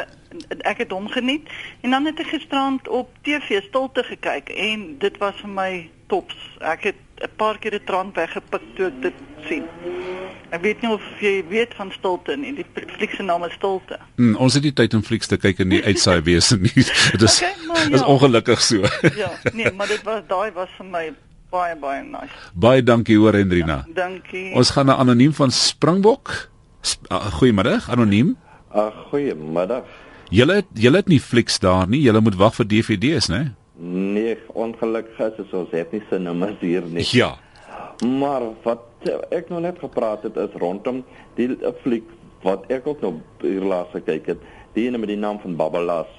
ek 0.62 0.78
het 0.78 0.92
hom 0.92 1.08
geniet 1.08 1.48
en 1.82 1.92
dan 1.92 2.06
het 2.06 2.20
ek 2.20 2.28
gisterand 2.28 2.88
op 2.88 3.10
TV 3.24 3.62
stilte 3.64 4.04
gekyk 4.04 4.50
en 4.50 4.98
dit 5.00 5.18
was 5.18 5.36
vir 5.42 5.50
my 5.50 5.72
tops. 6.08 6.36
Ek 6.62 6.84
het 6.84 6.96
'n 7.24 7.30
paar 7.38 7.58
keer 7.58 7.76
'n 7.76 7.86
trant 7.86 8.16
weggepik 8.16 8.62
toe 8.76 8.86
ek 8.86 9.02
dit 9.02 9.14
sien. 9.48 9.64
Ek 10.50 10.62
weet 10.62 10.82
nie 10.82 10.92
of 10.92 11.02
jy 11.20 11.44
weet 11.50 11.74
van 11.74 11.92
stilte 11.92 12.36
nie. 12.38 12.54
Die 12.56 12.66
fliek 12.98 13.12
se 13.16 13.24
naam 13.24 13.44
is 13.44 13.54
Stilte. 13.54 14.00
Hmm, 14.16 14.36
ons 14.36 14.54
het 14.54 14.64
nie 14.64 14.74
tyd 14.74 14.94
om 14.94 15.04
flieks 15.04 15.28
te 15.28 15.38
kyk 15.38 15.60
in 15.60 15.70
die 15.70 15.84
uitsaai 15.84 16.22
wese 16.22 16.58
nie. 16.58 16.72
Dit 17.12 17.22
is 17.22 17.42
Okay, 17.42 17.66
maar 17.68 17.92
is 17.92 18.00
ja. 18.00 18.06
ongelukkig 18.06 18.62
so. 18.62 18.82
Ja, 19.16 19.32
nee, 19.54 19.72
maar 19.72 19.88
dit 19.88 20.04
was 20.04 20.22
daai 20.28 20.52
was 20.52 20.70
vir 20.78 20.86
my 20.86 21.14
baie 21.50 21.76
baie 21.76 22.04
nice. 22.04 22.34
Baie 22.54 22.84
dankie 22.84 23.18
hoor 23.18 23.34
Hendrina. 23.34 23.86
Dankie. 23.94 24.54
Ons 24.54 24.70
gaan 24.76 24.86
na 24.86 24.96
anoniem 24.96 25.34
van 25.34 25.52
Springbok. 25.52 26.50
Sp 26.86 27.10
uh, 27.12 27.26
Goeiemiddag, 27.40 27.90
anoniem. 27.90 28.36
Ag, 28.72 28.94
goeiemiddag. 29.10 29.84
Julle 30.34 30.64
julle 30.74 31.02
het 31.04 31.10
nie 31.12 31.22
flieks 31.22 31.60
daar 31.60 31.88
nie. 31.88 32.02
Julle 32.02 32.22
moet 32.22 32.38
wag 32.40 32.56
vir 32.58 32.68
DVD's, 32.72 33.30
né? 33.30 33.54
Nee, 33.78 34.38
ongelukkig 34.56 35.20
is 35.40 35.54
ons 35.54 35.72
het 35.76 35.92
nie 35.92 36.02
se 36.10 36.20
nummers 36.20 36.60
hier 36.64 36.86
nie. 36.88 37.06
Ja. 37.12 37.36
Maar 38.02 38.50
wat 38.64 39.10
ek 39.36 39.50
nou 39.54 39.62
net 39.62 39.80
gepraat 39.80 40.24
het 40.26 40.38
is 40.42 40.56
rondom 40.60 41.04
die 41.38 41.52
fliek 41.84 42.08
wat 42.46 42.66
ek 42.74 42.88
ook 42.88 43.02
nog 43.02 43.20
hier 43.42 43.66
laas 43.66 43.90
gekyk 43.94 44.28
het, 44.34 44.46
die 44.74 44.86
ene 44.88 45.02
met 45.02 45.10
die 45.10 45.20
naam 45.20 45.40
van 45.42 45.56
Babbelas. 45.58 46.10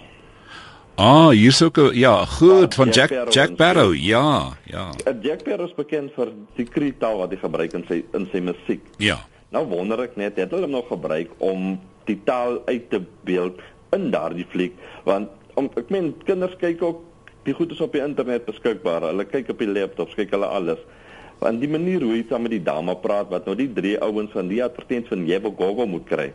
Ah, 0.97 1.29
hier 1.37 1.52
sou 1.52 1.69
ek 1.69 1.93
ja, 1.99 2.14
goed 2.38 2.73
Ja, 2.73 2.76
van 2.79 2.88
Jack 2.88 3.11
Jack 3.11 3.12
Sparrow 3.12 3.35
Jack 3.37 3.57
Barrow. 3.57 3.95
Ja, 3.95 4.57
ja. 4.64 4.87
Jack 5.23 5.45
Sparrow 5.45 5.69
is 5.69 5.76
bekend 5.76 6.14
vir 6.16 6.33
die 6.57 6.64
kritaal 6.64 7.21
wat 7.21 7.35
hy 7.35 7.40
gebruik 7.42 7.75
in 7.76 7.85
sy 7.88 8.00
in 8.16 8.25
sy 8.33 8.40
musiek. 8.40 8.85
Ja. 9.02 9.19
Nou 9.52 9.66
wonder 9.69 10.00
ek 10.07 10.16
net, 10.16 10.40
het 10.40 10.50
hulle 10.50 10.66
hom 10.66 10.75
nog 10.78 10.88
gebruik 10.88 11.35
om 11.45 11.76
die 12.09 12.16
taal 12.25 12.62
uit 12.66 12.88
te 12.90 13.02
beeld 13.28 13.61
in 13.93 14.11
daardie 14.11 14.47
fliek? 14.50 14.75
Want 15.05 15.28
om, 15.55 15.71
ek 15.76 15.90
meen 15.90 16.14
kinders 16.25 16.57
kyk 16.61 16.83
ook 16.83 17.02
die 17.45 17.55
goed 17.55 17.71
is 17.73 17.81
op 17.81 17.93
die 17.93 18.02
internet 18.02 18.45
beskikbaar. 18.45 19.00
Hulle 19.02 19.25
kyk 19.25 19.49
op 19.50 19.59
die 19.59 19.69
laptops, 19.71 20.14
kyk 20.14 20.31
hulle 20.31 20.47
alles. 20.47 20.78
Want 21.38 21.61
die 21.61 21.69
manier 21.69 22.00
hoe 22.02 22.12
hy 22.16 22.25
saam 22.28 22.43
met 22.43 22.50
die 22.50 22.62
dame 22.62 22.97
praat 22.97 23.28
wat 23.31 23.47
nou 23.47 23.55
die 23.57 23.69
drie 23.73 23.99
ouens 24.02 24.33
van 24.33 24.49
die 24.49 24.62
advertensie 24.64 25.09
van 25.09 25.26
Jebo 25.26 25.50
Gogo 25.57 25.87
moet 25.87 26.07
kry. 26.09 26.33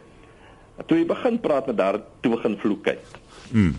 Toe 0.88 0.98
hy 0.98 1.06
begin 1.06 1.40
praat 1.40 1.68
met 1.68 1.78
daar 1.78 2.00
toe 2.22 2.32
begin 2.36 2.58
vloek 2.58 2.86
hy. 2.86 2.98
Mm. 3.52 3.76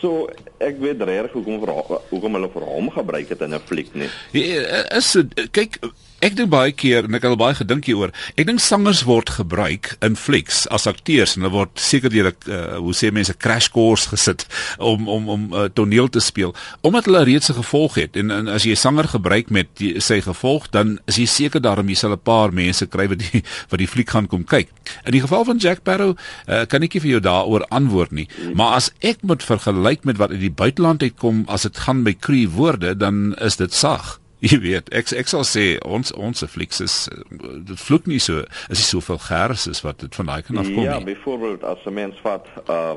So 0.00 0.26
ek 0.60 0.76
weet 0.82 1.00
regtig 1.02 1.32
hoekom 1.32 1.60
vir 1.62 1.70
ho- 1.72 2.00
hoekom 2.10 2.34
hulle 2.34 2.48
vir 2.52 2.62
hom 2.68 2.90
gebruik 2.90 3.28
het 3.28 3.40
in 3.40 3.54
'n 3.54 3.60
fliek 3.60 3.94
nie. 3.94 4.08
Ja, 4.32 4.82
is 4.96 5.12
dit- 5.12 5.50
kyk 5.52 5.78
ek 6.20 6.36
dink 6.38 6.50
baie 6.52 6.72
keer 6.72 7.04
en 7.04 7.16
ek 7.16 7.24
het 7.24 7.32
al 7.32 7.40
baie 7.40 7.56
gedink 7.58 7.88
hieroor. 7.88 8.12
Ek 8.38 8.46
dink 8.48 8.62
sangers 8.62 9.02
word 9.08 9.30
gebruik 9.36 9.94
in 10.04 10.16
flieks 10.16 10.64
as 10.74 10.86
akteurs 10.90 11.36
en 11.36 11.44
hulle 11.44 11.54
word 11.54 11.80
seker 11.80 12.12
deur 12.12 12.30
'n 12.30 12.50
uh, 12.50 12.76
hoe 12.78 12.94
sê 12.94 13.10
mense 13.12 13.34
crash 13.38 13.68
course 13.68 14.08
gesit 14.08 14.46
om 14.78 15.08
om 15.08 15.28
om 15.28 15.42
uh, 15.52 15.68
toneel 15.74 16.08
te 16.08 16.20
speel 16.20 16.54
omdat 16.82 17.04
hulle 17.06 17.24
reeds 17.24 17.50
'n 17.50 17.60
gevolg 17.60 17.94
het 17.94 18.16
en, 18.16 18.30
en 18.30 18.48
as 18.48 18.64
jy 18.64 18.72
'n 18.72 18.84
sanger 18.84 19.08
gebruik 19.08 19.50
met 19.50 19.68
die, 19.76 20.00
sy 20.00 20.20
gevolg 20.20 20.70
dan 20.70 20.98
is 21.06 21.16
jy 21.16 21.26
seker 21.26 21.60
daarom 21.60 21.88
jy 21.88 21.94
sal 21.94 22.12
'n 22.12 22.22
paar 22.22 22.52
mense 22.52 22.86
kry 22.86 23.08
wat 23.08 23.18
die 23.18 23.42
wat 23.70 23.78
die 23.78 23.88
fliek 23.88 24.10
gaan 24.10 24.26
kom 24.26 24.44
kyk. 24.44 24.68
In 25.04 25.12
die 25.12 25.20
geval 25.20 25.44
van 25.44 25.58
Jack 25.58 25.82
Barrow 25.84 26.16
uh, 26.48 26.64
kan 26.66 26.82
ek 26.82 26.94
nie 26.94 27.00
vir 27.00 27.10
jou 27.10 27.20
daaroor 27.20 27.66
antwoord 27.68 28.12
nie, 28.12 28.28
maar 28.54 28.74
as 28.76 28.92
ek 29.00 29.22
moet 29.22 29.42
vergelyk 29.42 30.04
met 30.04 30.16
wat 30.16 30.30
uit 30.30 30.40
die 30.40 30.50
buiteland 30.50 31.02
uitkom 31.02 31.44
as 31.48 31.62
dit 31.62 31.76
gaan 31.76 32.04
by 32.04 32.14
Cree 32.14 32.48
woorde 32.48 32.96
dan 32.96 33.34
is 33.40 33.56
dit 33.56 33.72
sag. 33.72 34.23
Jy 34.44 34.58
weet, 34.60 34.90
ek 34.92 35.12
ek 35.16 35.28
sal 35.30 35.44
sê 35.48 35.78
ons 35.88 36.12
ons 36.20 36.38
se 36.42 36.46
flieks 36.50 36.80
is 36.84 36.94
eh, 37.12 37.22
dit 37.70 37.80
vloek 37.80 38.06
nie 38.10 38.18
so 38.20 38.42
is 38.68 38.80
nie 38.80 38.88
soveel 38.90 39.18
gers 39.24 39.66
is 39.70 39.80
wat 39.86 40.02
dit 40.04 40.14
van 40.20 40.26
daai 40.26 40.42
kan 40.42 40.58
afkom 40.60 40.84
Ja, 40.84 40.98
byvoorbeeld 41.00 41.64
as 41.64 41.78
'n 41.86 41.94
mens 41.94 42.20
vat 42.22 42.46
uh 42.68 42.96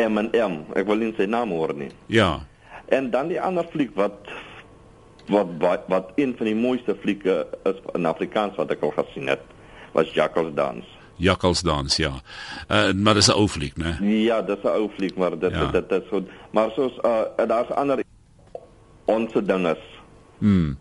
M&M, 0.00 0.54
ek 0.76 0.86
wil 0.86 0.96
nie 0.96 1.12
sy 1.16 1.26
naam 1.28 1.50
hoor 1.52 1.74
nie. 1.74 1.90
Ja. 2.08 2.40
En 2.88 3.10
dan 3.10 3.28
die 3.28 3.40
ander 3.40 3.64
fliek 3.72 3.90
wat 3.94 4.16
wat 5.28 5.46
wat, 5.58 5.84
wat 5.88 6.12
een 6.16 6.32
van 6.36 6.46
die 6.46 6.54
mooiste 6.56 6.96
flieke 7.02 7.46
is 7.64 7.76
in 7.94 8.06
Afrikaans 8.06 8.56
wat 8.56 8.70
ek 8.70 8.82
al 8.82 8.90
gesien 8.96 9.28
het, 9.28 9.42
was 9.92 10.08
Jackals 10.14 10.54
Dans. 10.54 10.84
Jakkalsdans, 11.20 11.96
ja. 11.96 12.12
Uh, 12.70 12.92
maar 12.92 13.14
dis 13.14 13.28
'n 13.28 13.36
ou 13.36 13.48
fliek, 13.48 13.76
né? 13.76 13.96
Ja, 14.00 14.42
dis 14.42 14.62
'n 14.64 14.66
ou 14.68 14.88
fliek, 14.96 15.16
maar 15.16 15.38
dit 15.38 15.52
Ja. 15.52 15.70
dit 15.70 15.88
dit 15.88 16.02
is 16.02 16.08
so 16.08 16.24
maar 16.52 16.70
soos 16.70 16.92
uh 17.04 17.46
daar's 17.46 17.70
ander 17.70 18.02
ons 19.04 19.32
dinges 19.32 19.78
Mm. 20.40 20.76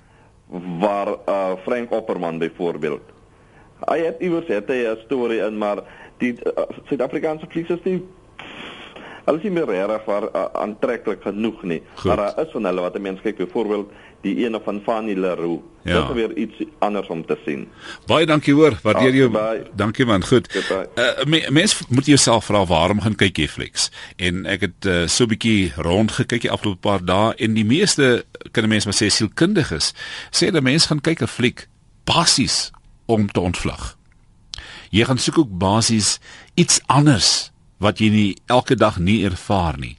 waar 0.80 1.08
uh 1.28 1.52
Frank 1.64 1.92
Opperman 1.92 2.38
byvoorbeeld. 2.38 3.02
Hy 3.86 4.00
het 4.00 4.16
iewers 4.20 4.48
het 4.48 4.68
hy 4.68 4.86
'n 4.88 4.98
storie 5.06 5.40
in 5.46 5.58
maar 5.58 5.84
die 6.18 6.34
uh, 6.34 6.64
Suid-Afrikaanse 6.88 7.48
is 7.54 7.84
nie 7.84 8.02
Hulle 9.30 9.38
is 9.38 9.46
nie 9.46 9.52
meer 9.54 9.70
reg 9.70 10.06
waar 10.10 10.26
uh, 10.34 10.46
aantreklik 10.58 11.22
genoeg 11.22 11.62
nie. 11.64 11.82
Goed. 11.94 12.06
Maar 12.06 12.18
daar 12.18 12.46
is 12.46 12.52
van 12.52 12.66
hulle 12.66 12.82
wat 12.82 12.96
'n 12.98 13.02
mens 13.02 13.22
kyk 13.22 13.38
byvoorbeeld 13.38 13.92
die 14.22 14.36
ene 14.46 14.60
van 14.64 14.82
Fanny 14.84 15.14
Leroux. 15.14 15.62
Ja. 15.84 15.94
Dit 15.94 16.10
is 16.10 16.16
weer 16.16 16.38
iets 16.38 16.64
anders 16.80 17.08
om 17.08 17.26
te 17.26 17.38
sien. 17.46 17.68
Baie 18.06 18.26
dankie 18.26 18.54
hoor. 18.54 18.80
Waardeer 18.84 19.16
jou. 19.16 19.30
baie. 19.30 19.62
Dankie 19.74 20.06
man. 20.06 20.26
Goed. 20.26 20.50
Uh, 20.56 21.24
me, 21.26 21.46
mens 21.50 21.82
moet 21.90 22.06
jouself 22.06 22.46
vra 22.46 22.66
waarom 22.66 23.02
gaan 23.02 23.16
kyk 23.16 23.38
jy 23.38 23.48
flieks? 23.48 23.92
En 24.16 24.46
ek 24.46 24.62
het 24.62 24.86
uh, 24.86 25.08
so 25.08 25.24
'n 25.24 25.28
bietjie 25.28 25.72
rond 25.76 26.12
gekyk 26.12 26.42
die 26.42 26.52
afgelope 26.52 26.80
paar 26.80 27.06
dae 27.06 27.34
en 27.38 27.54
die 27.54 27.66
meeste 27.66 28.26
kan 28.52 28.64
'n 28.64 28.70
mens 28.70 28.86
maar 28.86 28.94
sê 28.94 29.08
sielkundiges 29.08 29.94
sê 30.32 30.52
dat 30.52 30.64
mense 30.64 30.88
gaan 30.88 31.02
kyk 31.02 31.22
'n 31.22 31.28
fliek 31.28 31.68
basies 32.04 32.72
om 33.06 33.32
te 33.32 33.40
ontvlug. 33.40 33.98
Jy 34.90 35.06
gaan 35.06 35.18
soek 35.18 35.38
ook 35.38 35.58
basies 35.58 36.20
iets 36.54 36.80
anders 36.86 37.52
wat 37.78 38.00
jy 38.00 38.10
nie 38.10 38.38
elke 38.46 38.76
dag 38.76 39.00
nie 39.00 39.24
ervaar 39.26 39.78
nie. 39.80 39.98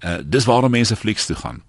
Uh 0.00 0.18
dis 0.24 0.44
waarom 0.44 0.70
mense 0.70 0.96
flieks 0.96 1.26
toe 1.26 1.36
gaan. 1.36 1.62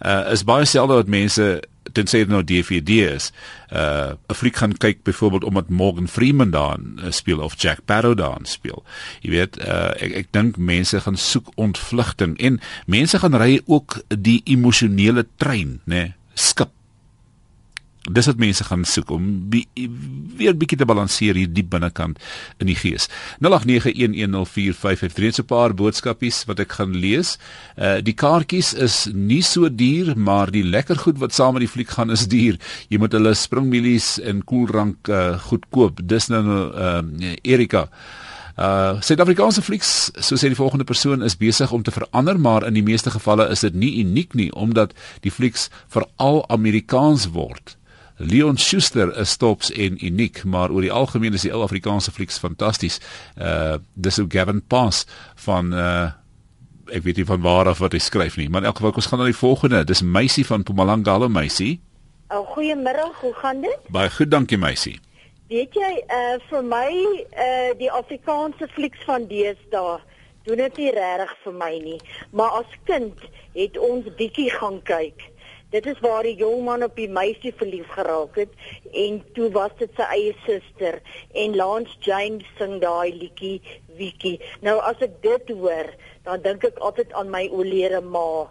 Uh 0.00 0.32
is 0.32 0.44
baie 0.44 0.64
selde 0.64 0.94
dat 0.94 1.06
mense 1.06 1.62
tensy 1.96 2.22
dit 2.24 2.32
nou 2.32 2.42
DVD 2.46 3.00
is, 3.14 3.30
uh 3.72 4.14
'n 4.28 4.36
fliek 4.36 4.56
gaan 4.56 4.76
kyk 4.76 5.02
byvoorbeeld 5.08 5.44
omdat 5.44 5.68
Morgan 5.68 6.08
Freeman 6.08 6.50
daar 6.50 6.78
uh, 6.78 7.10
speel 7.10 7.40
of 7.40 7.56
Jack 7.60 7.84
Sparrow 7.84 8.16
daar 8.16 8.38
speel. 8.42 8.84
Jy 9.20 9.30
weet, 9.30 9.58
uh 9.58 9.90
ek 9.96 10.12
ek 10.22 10.32
dink 10.32 10.56
mense 10.56 11.00
gaan 11.00 11.16
soek 11.16 11.50
ontvlugting 11.54 12.38
en 12.38 12.60
mense 12.86 13.18
gaan 13.18 13.36
ry 13.36 13.60
ook 13.66 14.00
die 14.08 14.40
emosionele 14.44 15.26
trein, 15.36 15.80
nê, 15.84 15.94
nee, 15.94 16.14
skip 16.34 16.75
dis 18.10 18.26
wat 18.26 18.38
mense 18.40 18.64
gaan 18.64 18.84
soek 18.84 19.10
om 19.14 19.48
bi, 19.50 19.64
weer 20.36 20.56
bietjie 20.56 20.78
te 20.78 20.86
balanseer 20.88 21.34
hier 21.38 21.50
diep 21.52 21.70
binnekant 21.72 22.18
in 22.62 22.66
die 22.70 22.78
gees. 22.78 23.08
0891104553 23.44 25.34
so 25.38 25.42
'n 25.42 25.46
paar 25.46 25.74
boodskapies 25.74 26.44
wat 26.46 26.60
ek 26.60 26.72
gaan 26.78 26.94
lees. 26.94 27.38
Uh 27.76 28.00
die 28.00 28.14
kaartjies 28.14 28.74
is 28.74 29.08
nie 29.12 29.42
so 29.42 29.68
duur, 29.68 30.16
maar 30.16 30.50
die 30.50 30.64
lekker 30.64 30.96
goed 30.96 31.18
wat 31.18 31.34
saam 31.34 31.52
met 31.54 31.60
die 31.60 31.74
fliek 31.74 31.88
gaan 31.88 32.10
is 32.10 32.28
duur. 32.28 32.58
Jy 32.88 32.98
moet 32.98 33.12
hulle 33.12 33.34
springmielies 33.34 34.20
en 34.20 34.44
koelrank 34.44 35.08
uh 35.08 35.38
goed 35.38 35.64
koop. 35.70 36.00
Dis 36.04 36.28
nou 36.28 36.44
uh 36.74 37.02
Erika 37.42 37.88
Uh 38.56 38.96
Suid-Afrikaanse 39.04 39.60
flieks, 39.60 39.88
so 40.16 40.36
sê 40.40 40.48
die 40.48 40.56
volgende 40.56 40.84
persoon, 40.88 41.22
is 41.22 41.36
besig 41.36 41.72
om 41.76 41.82
te 41.82 41.92
verander, 41.92 42.40
maar 42.40 42.64
in 42.64 42.72
die 42.72 42.82
meeste 42.82 43.10
gevalle 43.12 43.50
is 43.52 43.60
dit 43.60 43.74
nie 43.74 43.98
uniek 44.00 44.32
nie 44.32 44.48
omdat 44.52 44.94
die 45.20 45.30
flieks 45.30 45.68
veral 45.92 46.40
Amerikaans 46.48 47.28
word. 47.36 47.76
Leon 48.16 48.56
Schuster 48.56 49.18
is 49.18 49.30
stops 49.30 49.72
en 49.72 49.98
uniek, 50.04 50.44
maar 50.44 50.70
oor 50.70 50.80
die 50.80 50.92
algemeen 50.92 51.34
is 51.36 51.44
die 51.44 51.52
ou 51.52 51.60
Afrikaanse 51.64 52.12
flieks 52.12 52.38
fantasties. 52.40 53.00
Uh 53.36 53.76
dis 53.94 54.18
ook 54.20 54.32
Gavin 54.32 54.62
Pass 54.66 55.04
van 55.44 55.72
uh 55.74 56.12
ek 56.86 57.02
weet 57.02 57.16
nie 57.16 57.26
van 57.26 57.40
waar 57.42 57.68
af 57.68 57.80
wat 57.82 57.92
hy 57.92 57.98
skryf 57.98 58.36
nie, 58.38 58.48
maar 58.48 58.62
in 58.62 58.68
elk 58.70 58.78
geval 58.78 58.94
ons 58.94 59.08
gaan 59.10 59.18
na 59.18 59.26
die 59.26 59.36
volgende. 59.36 59.84
Dis 59.84 60.02
Meisie 60.02 60.46
van 60.46 60.62
Mpumalanga, 60.62 61.16
hallo 61.16 61.28
Meisie. 61.28 61.80
Oh, 62.30 62.46
goeiemiddag, 62.54 63.20
hoe 63.20 63.32
gaan 63.34 63.60
dit? 63.60 63.90
Baie 63.90 64.10
goed, 64.10 64.30
dankie 64.30 64.58
Meisie. 64.58 65.00
Weet 65.50 65.74
jy, 65.74 65.92
uh 66.08 66.36
vir 66.48 66.64
my 66.64 66.90
uh 67.36 67.72
die 67.78 67.90
Afrikaanse 67.92 68.70
flieks 68.74 69.02
van 69.04 69.26
deesdae 69.28 69.98
doen 70.46 70.62
dit 70.62 70.76
nie 70.78 70.90
regtig 70.94 71.32
vir 71.42 71.54
my 71.58 71.72
nie, 71.82 72.00
maar 72.30 72.62
as 72.62 72.74
kind 72.86 73.24
het 73.58 73.78
ons 73.82 74.06
bietjie 74.18 74.48
gaan 74.54 74.78
kyk. 74.86 75.26
Dit 75.76 75.86
is 75.86 75.98
waar 76.00 76.24
die 76.24 76.36
jong 76.40 76.62
man 76.64 76.84
op 76.86 76.94
die 76.96 77.08
meisie 77.12 77.52
verlief 77.56 77.88
geraak 77.92 78.38
het 78.40 78.52
en 78.96 79.18
toe 79.36 79.50
was 79.52 79.74
dit 79.76 79.90
sy 79.98 80.06
eie 80.14 80.30
suster 80.46 81.02
en 81.36 81.56
Lance 81.58 81.98
James 82.06 82.46
sing 82.56 82.78
daai 82.80 83.12
liedjie 83.12 83.58
Wiekie. 83.98 84.38
Nou 84.64 84.78
as 84.88 85.02
ek 85.04 85.18
dit 85.24 85.52
hoor, 85.52 85.90
dan 86.24 86.40
dink 86.46 86.64
ek 86.64 86.80
altyd 86.80 87.12
aan 87.12 87.28
my 87.32 87.44
oorlede 87.52 88.00
ma. 88.00 88.46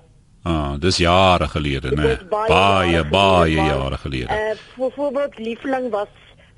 Ah, 0.46 0.76
dis 0.78 1.02
jare 1.02 1.48
gelede, 1.50 1.96
né? 1.98 2.12
is 2.14 2.28
baie 2.30 2.52
Baie 2.52 2.94
jare 2.94 3.10
baie 3.10 3.66
jare 3.72 4.02
gelede. 4.06 4.30
Uh 4.30 4.54
byvoorbeeld 4.78 5.42
liefling 5.42 5.90
was 5.98 6.14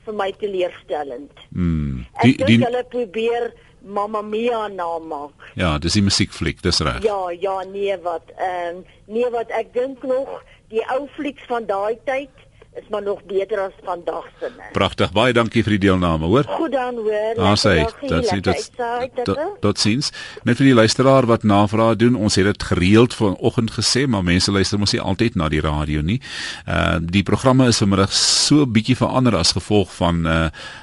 vir 0.07 0.15
my 0.17 0.31
teleurstellend. 0.41 1.31
Mm. 1.51 2.05
Ek 2.17 2.23
Die 2.23 2.35
dink 2.39 2.47
die 2.49 2.65
hulle 2.65 2.83
probeer 2.91 3.49
Mamma 3.87 4.21
Mia 4.25 4.65
namaak. 4.67 5.31
ja, 5.55 5.77
dis 5.79 5.93
die 5.95 6.01
musiekfliek, 6.03 6.59
dis 6.65 6.79
reg. 6.83 7.03
Ja, 7.05 7.29
ja, 7.31 7.61
nee 7.71 7.95
wat 8.03 8.31
ehm 8.37 8.81
nee 9.07 9.29
wat 9.31 9.51
ek 9.55 9.73
dink 9.75 10.03
nog 10.03 10.39
die 10.73 10.83
ou 10.91 11.05
flieks 11.15 11.45
van 11.47 11.65
daai 11.69 11.95
tyd 12.09 12.33
is 12.77 12.88
maar 12.89 13.03
nog 13.03 13.24
beter 13.25 13.60
as 13.60 13.75
vandag 13.84 14.25
se. 14.39 14.50
ne. 14.57 14.63
Pragtig. 14.72 15.12
Baie 15.12 15.34
dankie 15.34 15.63
vir 15.65 15.77
die 15.77 15.84
deelname, 15.88 16.25
hoor. 16.25 16.46
Goed 16.57 16.72
dan 16.72 16.96
hoor. 16.96 17.34
Daar 17.36 17.57
sê 17.57 17.74
lekker 17.79 18.01
dit 18.01 18.10
daggie, 18.10 18.41
dit 18.41 19.25
dit 19.25 19.39
tot 19.62 19.79
sins. 19.81 20.12
Net 20.43 20.60
vir 20.60 20.69
die 20.69 20.75
luisteraar 20.77 21.25
wat 21.29 21.43
navraag 21.43 21.98
doen, 22.01 22.15
ons 22.15 22.38
het 22.38 22.46
dit 22.46 22.63
gereeld 22.69 23.15
vanoggend 23.17 23.74
gesê, 23.75 24.05
maar 24.07 24.24
mense 24.24 24.51
luister 24.51 24.79
mos 24.79 24.93
nie 24.93 25.01
altyd 25.01 25.36
na 25.36 25.50
die 25.50 25.62
radio 25.63 26.01
nie. 26.01 26.19
Uh 26.67 26.98
die 27.17 27.24
programme 27.24 27.67
is 27.72 27.79
vanmiddag 27.81 28.13
so 28.13 28.65
bietjie 28.65 28.96
verander 28.98 29.36
as 29.38 29.53
gevolg 29.57 29.91
van 29.98 30.25
uh 30.25 30.38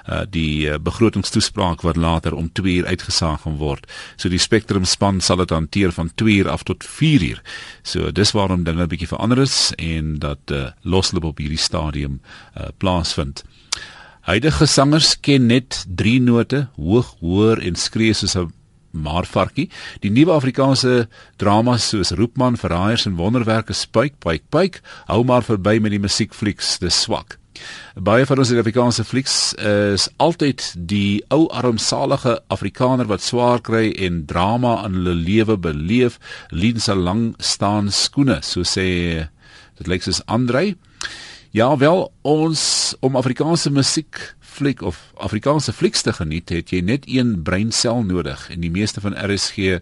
uh 0.08 0.22
die 0.30 0.78
begrotingstoespraak 0.78 1.82
wat 1.86 1.96
later 1.96 2.34
om 2.34 2.50
2 2.52 2.74
uur 2.80 2.86
uitgesaag 2.86 3.42
gaan 3.44 3.56
word. 3.60 3.86
So 4.16 4.28
die 4.28 4.38
Spectrum 4.42 4.84
span 4.84 5.20
sal 5.20 5.36
dit 5.42 5.50
hanteer 5.50 5.92
van 5.92 6.10
2 6.14 6.42
uur 6.42 6.50
af 6.50 6.62
tot 6.62 6.84
4 6.84 7.22
uur. 7.22 7.42
So 7.82 8.10
dis 8.10 8.32
waarom 8.32 8.64
dinge 8.64 8.86
bietjie 8.86 9.08
verander 9.08 9.38
is 9.38 9.72
en 9.76 10.18
dat 10.18 10.50
uh 10.50 10.66
losloop 10.82 11.24
op 11.24 11.38
hierdie 11.38 11.60
stadium 11.84 12.20
uh 12.56 12.68
plaasvind. 12.78 13.44
Huidige 14.24 14.66
sangers 14.66 15.20
ken 15.20 15.46
net 15.46 15.84
3 15.96 16.20
note, 16.20 16.68
hoog, 16.76 17.16
hoër 17.20 17.60
en 17.60 17.76
skree 17.76 18.14
soos 18.14 18.36
'n 18.36 18.52
maarvarkie. 18.90 19.68
Die 20.00 20.10
nuwe 20.10 20.32
Afrikaanse 20.32 21.08
dramas 21.36 21.88
soos 21.88 22.10
Roepman, 22.10 22.56
Verraaiers 22.56 23.06
en 23.06 23.16
Wonderwerke 23.16 23.72
spuik, 23.72 24.14
pyk, 24.18 24.42
pyk, 24.50 24.80
hou 25.06 25.24
maar 25.24 25.42
verby 25.42 25.78
met 25.80 25.90
die 25.90 25.98
musiekflieks, 25.98 26.78
dis 26.78 27.02
swak. 27.02 27.38
Baie 27.94 28.26
van 28.26 28.38
ons 28.38 28.48
Suid-Afrikaanse 28.48 29.04
flieks 29.04 29.54
is 29.54 30.08
altyd 30.16 30.74
die 30.76 31.22
ou 31.28 31.48
armsalige 31.48 32.40
Afrikaner 32.48 33.06
wat 33.06 33.22
swaar 33.22 33.60
kry 33.60 33.92
en 33.98 34.24
drama 34.26 34.84
in 34.86 34.94
hulle 34.94 35.14
lewe 35.14 35.56
beleef, 35.56 36.18
lien 36.50 36.80
se 36.80 36.94
lang 36.94 37.34
staan 37.38 37.90
skoene, 37.90 38.40
so 38.42 38.62
sê 38.62 39.28
dit 39.78 39.86
lyk 39.86 40.02
soos 40.02 40.22
Andrei. 40.26 40.74
Ja 41.54 41.76
wel, 41.76 42.12
ons 42.26 42.62
om 43.00 43.16
Afrikaanse 43.16 43.70
musiek 43.70 44.34
fliek 44.40 44.80
of 44.82 45.12
Afrikaanse 45.14 45.72
flieks 45.72 46.02
te 46.02 46.10
geniet, 46.12 46.50
het 46.50 46.72
jy 46.74 46.80
net 46.82 47.06
een 47.06 47.44
breinsel 47.46 48.02
nodig 48.02 48.48
en 48.50 48.64
die 48.64 48.72
meeste 48.74 48.98
van 48.98 49.14
RSG 49.14 49.60
uh, 49.62 49.78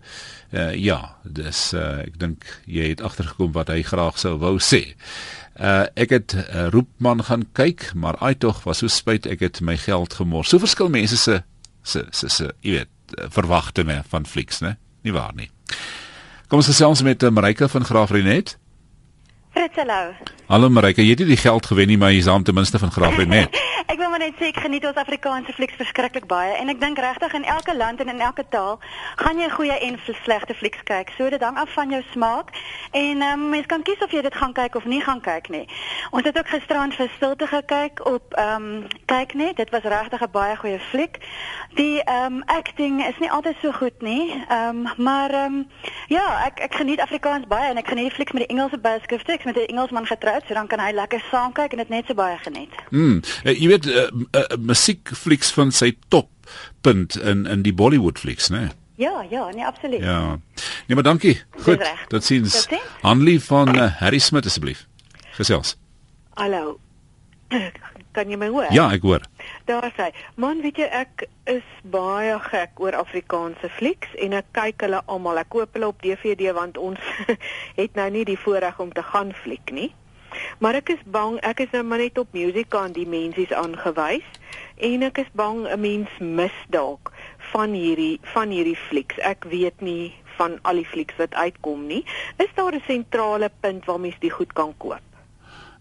ja, 0.77 0.99
dis 1.25 1.63
uh, 1.73 2.03
ek 2.05 2.21
dink 2.21 2.45
jy 2.69 2.91
het 2.93 3.01
agtergekom 3.01 3.57
wat 3.57 3.73
hy 3.73 3.81
graag 3.89 4.21
sou 4.21 4.35
wou 4.45 4.59
sê. 4.61 4.83
Uh 5.57 5.89
ek 5.97 6.13
het 6.13 6.37
uh, 6.37 6.69
Roepman 6.77 7.25
gaan 7.31 7.49
kyk, 7.57 7.89
maar 7.97 8.21
ai 8.21 8.35
tog 8.37 8.67
was 8.69 8.85
so 8.85 8.93
spyt 8.93 9.25
ek 9.25 9.41
het 9.41 9.65
my 9.65 9.81
geld 9.81 10.21
gemors. 10.21 10.53
So 10.53 10.61
verskil 10.61 10.93
mense 10.93 11.17
se 11.17 11.41
se 11.89 12.05
se 12.13 12.29
se 12.29 12.53
jy 12.61 12.83
weet 12.83 13.31
verwagtinge 13.33 14.03
van 14.13 14.29
flieks, 14.29 14.61
né? 14.61 14.77
Nie 15.09 15.17
waar 15.17 15.33
nie. 15.41 15.49
Kom 16.53 16.61
ons 16.61 16.69
gesels 16.69 17.01
met 17.01 17.25
Marika 17.33 17.65
van 17.73 17.89
Graafrenet. 17.89 18.59
Fritz, 19.53 19.77
hallo. 19.77 20.15
Hallo 20.49 20.69
Marika, 20.73 21.03
jy 21.05 21.13
het 21.13 21.21
nie 21.21 21.35
die 21.35 21.41
geld 21.41 21.67
gewen 21.69 21.91
nie, 21.91 21.99
maar 22.01 22.13
jy's 22.15 22.29
aan 22.31 22.43
ten 22.43 22.57
minste 22.57 22.79
van 22.81 22.93
Graafrenet. 22.93 23.53
Ek 23.87 23.99
wil 23.99 24.11
maar 24.11 24.19
net 24.19 24.37
sê 24.39 24.51
ek 24.53 24.61
geniet 24.63 24.85
ons 24.87 24.99
Afrikaanse 25.01 25.53
flieks 25.53 25.75
verskriklik 25.81 26.27
baie 26.31 26.53
en 26.61 26.71
ek 26.71 26.81
dink 26.81 26.99
regtig 27.03 27.33
in 27.35 27.45
elke 27.45 27.75
land 27.77 28.01
en 28.01 28.09
in 28.09 28.21
elke 28.21 28.45
taal 28.49 28.79
gaan 29.17 29.39
jy 29.41 29.49
goeie 29.51 29.79
en 29.87 29.99
slegte 30.23 30.55
flieks 30.55 30.83
kyk. 30.87 31.11
So 31.17 31.31
dit 31.31 31.43
hang 31.43 31.59
af 31.59 31.73
van 31.75 31.91
jou 31.91 32.03
smaak 32.13 32.53
en 32.93 33.23
um, 33.23 33.49
mens 33.51 33.67
kan 33.67 33.83
kies 33.83 34.03
of 34.05 34.13
jy 34.15 34.23
dit 34.23 34.35
gaan 34.35 34.53
kyk 34.53 34.75
of 34.79 34.85
nie 34.85 35.01
gaan 35.01 35.21
kyk 35.21 35.49
nie. 35.49 35.65
Ons 36.11 36.29
het 36.29 36.39
ook 36.39 36.49
gisterand 36.49 36.95
vir 36.95 37.11
stilte 37.17 37.47
gekyk 37.47 38.05
op 38.07 38.37
ehm 38.39 38.69
um, 38.69 38.87
kyk 39.11 39.35
net. 39.35 39.57
Dit 39.57 39.71
was 39.71 39.83
regtig 39.83 40.21
'n 40.21 40.31
baie 40.31 40.57
goeie 40.57 40.81
fliek. 40.91 41.19
Die 41.75 42.03
ehm 42.03 42.39
um, 42.39 42.43
acting 42.47 43.07
is 43.07 43.19
nie 43.19 43.31
altyd 43.31 43.57
so 43.63 43.73
goed 43.73 44.03
nie. 44.03 44.45
Ehm 44.49 44.87
maar 44.97 45.31
ehm 45.31 45.63
ja, 46.09 46.45
ek 46.47 46.61
ek 46.61 46.75
geniet 46.75 47.01
Afrikaans 47.01 47.47
baie 47.47 47.71
en 47.71 47.77
ek 47.77 47.89
geniet 47.89 48.13
flieks 48.13 48.33
met 48.33 48.49
die 48.49 48.57
Engelse 48.57 48.79
byskrifte. 48.79 49.33
Ek's 49.33 49.45
met 49.45 49.57
'n 49.57 49.67
Engelsman 49.75 50.07
getroud, 50.07 50.43
so 50.47 50.55
dan 50.55 50.67
kan 50.67 50.81
hy 50.81 50.93
lekker 50.93 51.25
saam 51.31 51.53
kyk 51.53 51.73
en 51.73 51.79
dit 51.79 51.89
net 51.89 52.07
so 52.07 52.15
baie 52.15 52.39
geniet. 52.39 52.75
Mm, 52.91 53.21
weet 53.73 53.89
uh, 53.89 54.05
uh, 54.37 54.45
musiekflieks 54.61 55.53
van 55.57 55.73
sy 55.73 55.95
top 56.13 56.31
punt 56.85 57.17
in 57.17 57.47
in 57.47 57.65
die 57.67 57.75
Bollywood 57.75 58.21
flieks, 58.23 58.51
né? 58.53 58.67
Nee? 58.67 58.79
Ja, 59.03 59.25
ja, 59.31 59.49
nee, 59.51 59.65
absoluut. 59.67 60.01
Ja. 60.01 60.39
Nee, 60.87 60.95
maar 60.95 61.03
dankie. 61.03 61.43
Goed. 61.51 61.93
Tot 62.09 62.25
sins. 62.25 62.69
Hanlie 63.01 63.41
van 63.43 63.77
uh, 63.77 63.97
Harry 63.97 64.19
Smit 64.19 64.47
asseblief. 64.47 64.87
Gesels. 65.33 65.77
Hallo. 66.35 66.79
Kan 68.13 68.29
jy 68.29 68.37
my 68.37 68.51
hoor? 68.53 68.69
Ja, 68.71 68.91
ek 68.93 69.03
hoor. 69.09 69.25
Daar 69.65 69.89
sê, 69.97 70.11
man, 70.37 70.61
weet 70.61 70.77
jy 70.83 70.89
ek 70.93 71.25
is 71.49 71.65
baie 71.89 72.37
gek 72.45 72.81
oor 72.85 72.97
Afrikaanse 72.99 73.71
flieks 73.79 74.13
en 74.21 74.37
ek 74.37 74.51
kyk 74.53 74.85
hulle 74.85 75.01
almal. 75.09 75.41
Ek 75.41 75.49
koop 75.55 75.73
hulle 75.73 75.89
op 75.89 76.05
DVD 76.05 76.53
want 76.57 76.77
ons 76.77 77.01
het 77.81 77.97
nou 77.97 78.09
nie 78.13 78.27
die 78.29 78.39
voorreg 78.39 78.79
om 78.85 78.93
te 78.93 79.05
gaan 79.15 79.33
fliek 79.43 79.73
nie. 79.73 79.89
Maar 80.59 80.75
ek 80.75 80.89
is 80.89 81.03
bang, 81.05 81.39
ek 81.43 81.61
is 81.61 81.71
nou 81.73 81.83
maar 81.83 81.99
net 81.99 82.19
op 82.19 82.29
Musicon 82.33 82.93
die 82.93 83.07
mensies 83.07 83.53
aangewys 83.53 84.27
en 84.77 85.03
ek 85.03 85.19
is 85.19 85.31
bang 85.35 85.67
'n 85.69 85.81
mens 85.81 86.09
mis 86.21 86.57
dalk 86.71 87.13
van 87.53 87.73
hierdie 87.73 88.19
van 88.35 88.51
hierdie 88.51 88.77
flieks. 88.89 89.19
Ek 89.19 89.45
weet 89.45 89.81
nie 89.81 90.13
van 90.39 90.59
al 90.63 90.75
die 90.81 90.87
flieks 90.89 91.17
wat 91.19 91.35
uitkom 91.35 91.87
nie. 91.87 92.05
Is 92.39 92.49
daar 92.55 92.73
'n 92.75 92.83
sentrale 92.87 93.51
punt 93.61 93.85
waar 93.85 94.01
mens 94.01 94.17
die 94.21 94.31
goed 94.31 94.53
kan 94.53 94.75
koop? 94.79 95.01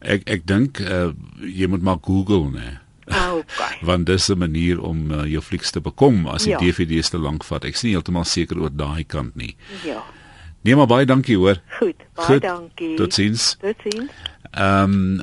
Ek 0.01 0.21
ek 0.29 0.45
dink 0.47 0.79
uh, 0.79 1.11
jy 1.39 1.67
moet 1.67 1.81
maar 1.81 1.97
Google, 2.01 2.49
né? 2.51 2.79
Okay. 3.11 3.77
Want 3.87 4.05
dis 4.05 4.29
'n 4.29 4.37
manier 4.37 4.81
om 4.81 5.11
uh, 5.11 5.25
jou 5.25 5.41
flieks 5.41 5.71
te 5.71 5.81
bekom 5.81 6.27
as 6.27 6.43
die 6.43 6.51
Ja. 6.51 6.57
DVD's 6.59 7.09
te 7.09 7.17
lank 7.17 7.43
vat. 7.43 7.63
Ek 7.65 7.73
is 7.73 7.83
nie 7.83 7.91
heeltemal 7.91 8.23
seker 8.25 8.59
oor 8.59 8.69
daai 8.73 9.03
kant 9.03 9.35
nie. 9.35 9.55
Ja. 9.85 10.03
Nee, 10.63 10.75
maar 10.75 10.87
baie 10.87 11.05
dankie 11.05 11.37
hoor. 11.37 11.57
Goed, 11.79 11.95
baie 12.13 12.27
Goed, 12.27 12.41
dankie. 12.41 12.95
Totsiens. 12.95 13.57
Totsiens. 13.61 14.11
Ehm 14.51 14.97
um, 14.97 15.21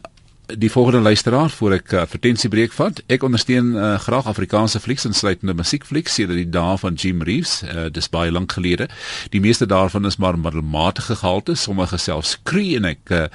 die 0.57 0.71
volgende 0.71 1.01
luisteraar 1.01 1.51
voor 1.51 1.75
ek 1.77 1.93
uh, 1.93 2.01
advertensiebreek 2.01 2.73
vat. 2.73 3.03
Ek 3.13 3.23
ondersteun 3.27 3.75
uh, 3.77 3.99
graag 4.01 4.27
Afrikaanse 4.31 4.81
flieks 4.81 5.05
insluitende 5.05 5.53
musiekflieks 5.55 6.15
sedert 6.17 6.41
die 6.41 6.49
dae 6.49 6.79
van 6.81 6.97
Jim 6.97 7.21
Reeves. 7.23 7.59
Uh, 7.69 7.89
dis 7.93 8.09
baie 8.09 8.33
lank 8.33 8.55
gelede. 8.57 8.89
Die 9.35 9.43
meeste 9.45 9.69
daarvan 9.69 10.09
is 10.09 10.17
maar 10.17 10.39
middelmatige 10.41 11.19
gehalte, 11.21 11.55
sommige 11.55 12.01
selfs 12.01 12.39
skree 12.39 12.79
en 12.81 12.89
ek 12.95 13.13
uh, 13.13 13.27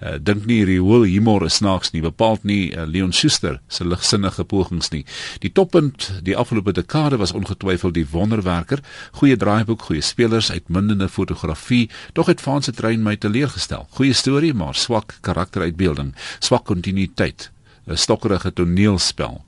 uh, 0.00 0.16
dink 0.20 0.46
nie 0.46 0.60
hierdie 0.62 0.80
hoë 0.82 1.08
humor 1.12 1.44
is 1.46 1.58
snaaks 1.60 1.92
nie, 1.94 2.02
bepaald 2.04 2.44
nie 2.48 2.70
uh, 2.72 2.86
Leon 2.88 3.12
Schuster 3.12 3.58
se 3.68 3.86
ligsinnige 3.86 4.44
pogings 4.48 4.92
nie. 4.94 5.04
Die 5.42 5.52
toppunt 5.54 6.10
die 6.26 6.36
afgelope 6.38 6.74
dekade 6.76 7.18
was 7.20 7.34
ongetwyfeld 7.36 7.96
die 7.98 8.06
wonderwerker, 8.12 8.82
goeie 9.20 9.36
draaiboek, 9.36 9.88
goeie 9.90 10.04
spelers, 10.04 10.52
uitmuntende 10.54 11.08
fotografie, 11.08 11.88
tog 12.14 12.30
het 12.32 12.42
Van 12.44 12.62
se 12.62 12.72
trein 12.72 13.02
my 13.04 13.16
teleurgestel. 13.16 13.86
Goeie 13.98 14.14
storie, 14.14 14.54
maar 14.54 14.74
swak 14.78 15.18
karakteruitbeelding, 15.26 16.14
swak 16.40 16.66
kontinuïteit 16.68 17.50
stokkerige 17.96 18.52
toneelspel. 18.52 19.44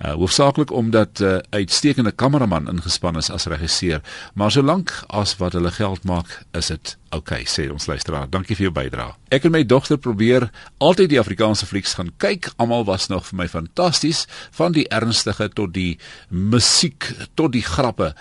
Uh 0.00 0.12
hoofsaaklik 0.12 0.72
omdat 0.72 1.20
'n 1.20 1.24
uh, 1.24 1.38
uitstekende 1.50 2.12
kameraman 2.12 2.68
ingespan 2.68 3.16
is 3.16 3.30
as 3.30 3.46
regisseur, 3.46 4.00
maar 4.34 4.50
solank 4.50 5.04
as 5.06 5.36
wat 5.36 5.52
hulle 5.52 5.70
geld 5.70 6.04
maak, 6.04 6.42
is 6.52 6.66
dit 6.66 6.96
oukei, 7.10 7.42
okay, 7.42 7.66
sê 7.66 7.70
ons 7.72 7.86
luisteraar. 7.86 8.30
Dankie 8.30 8.56
vir 8.56 8.62
jou 8.68 8.74
bydrae. 8.74 9.14
Ek 9.28 9.44
en 9.44 9.54
my 9.54 9.62
dogter 9.66 9.98
probeer 9.98 10.50
altyd 10.78 11.08
die 11.08 11.20
Afrikaanse 11.20 11.66
flieks 11.66 11.94
gaan 11.94 12.12
kyk. 12.16 12.50
Almal 12.56 12.84
was 12.84 13.08
nog 13.08 13.26
vir 13.26 13.36
my 13.36 13.48
fantasties, 13.48 14.26
van 14.50 14.72
die 14.72 14.88
ernstige 14.88 15.48
tot 15.48 15.74
die 15.74 15.98
musiek 16.28 17.12
tot 17.34 17.52
die 17.52 17.64
grappe. 17.64 18.14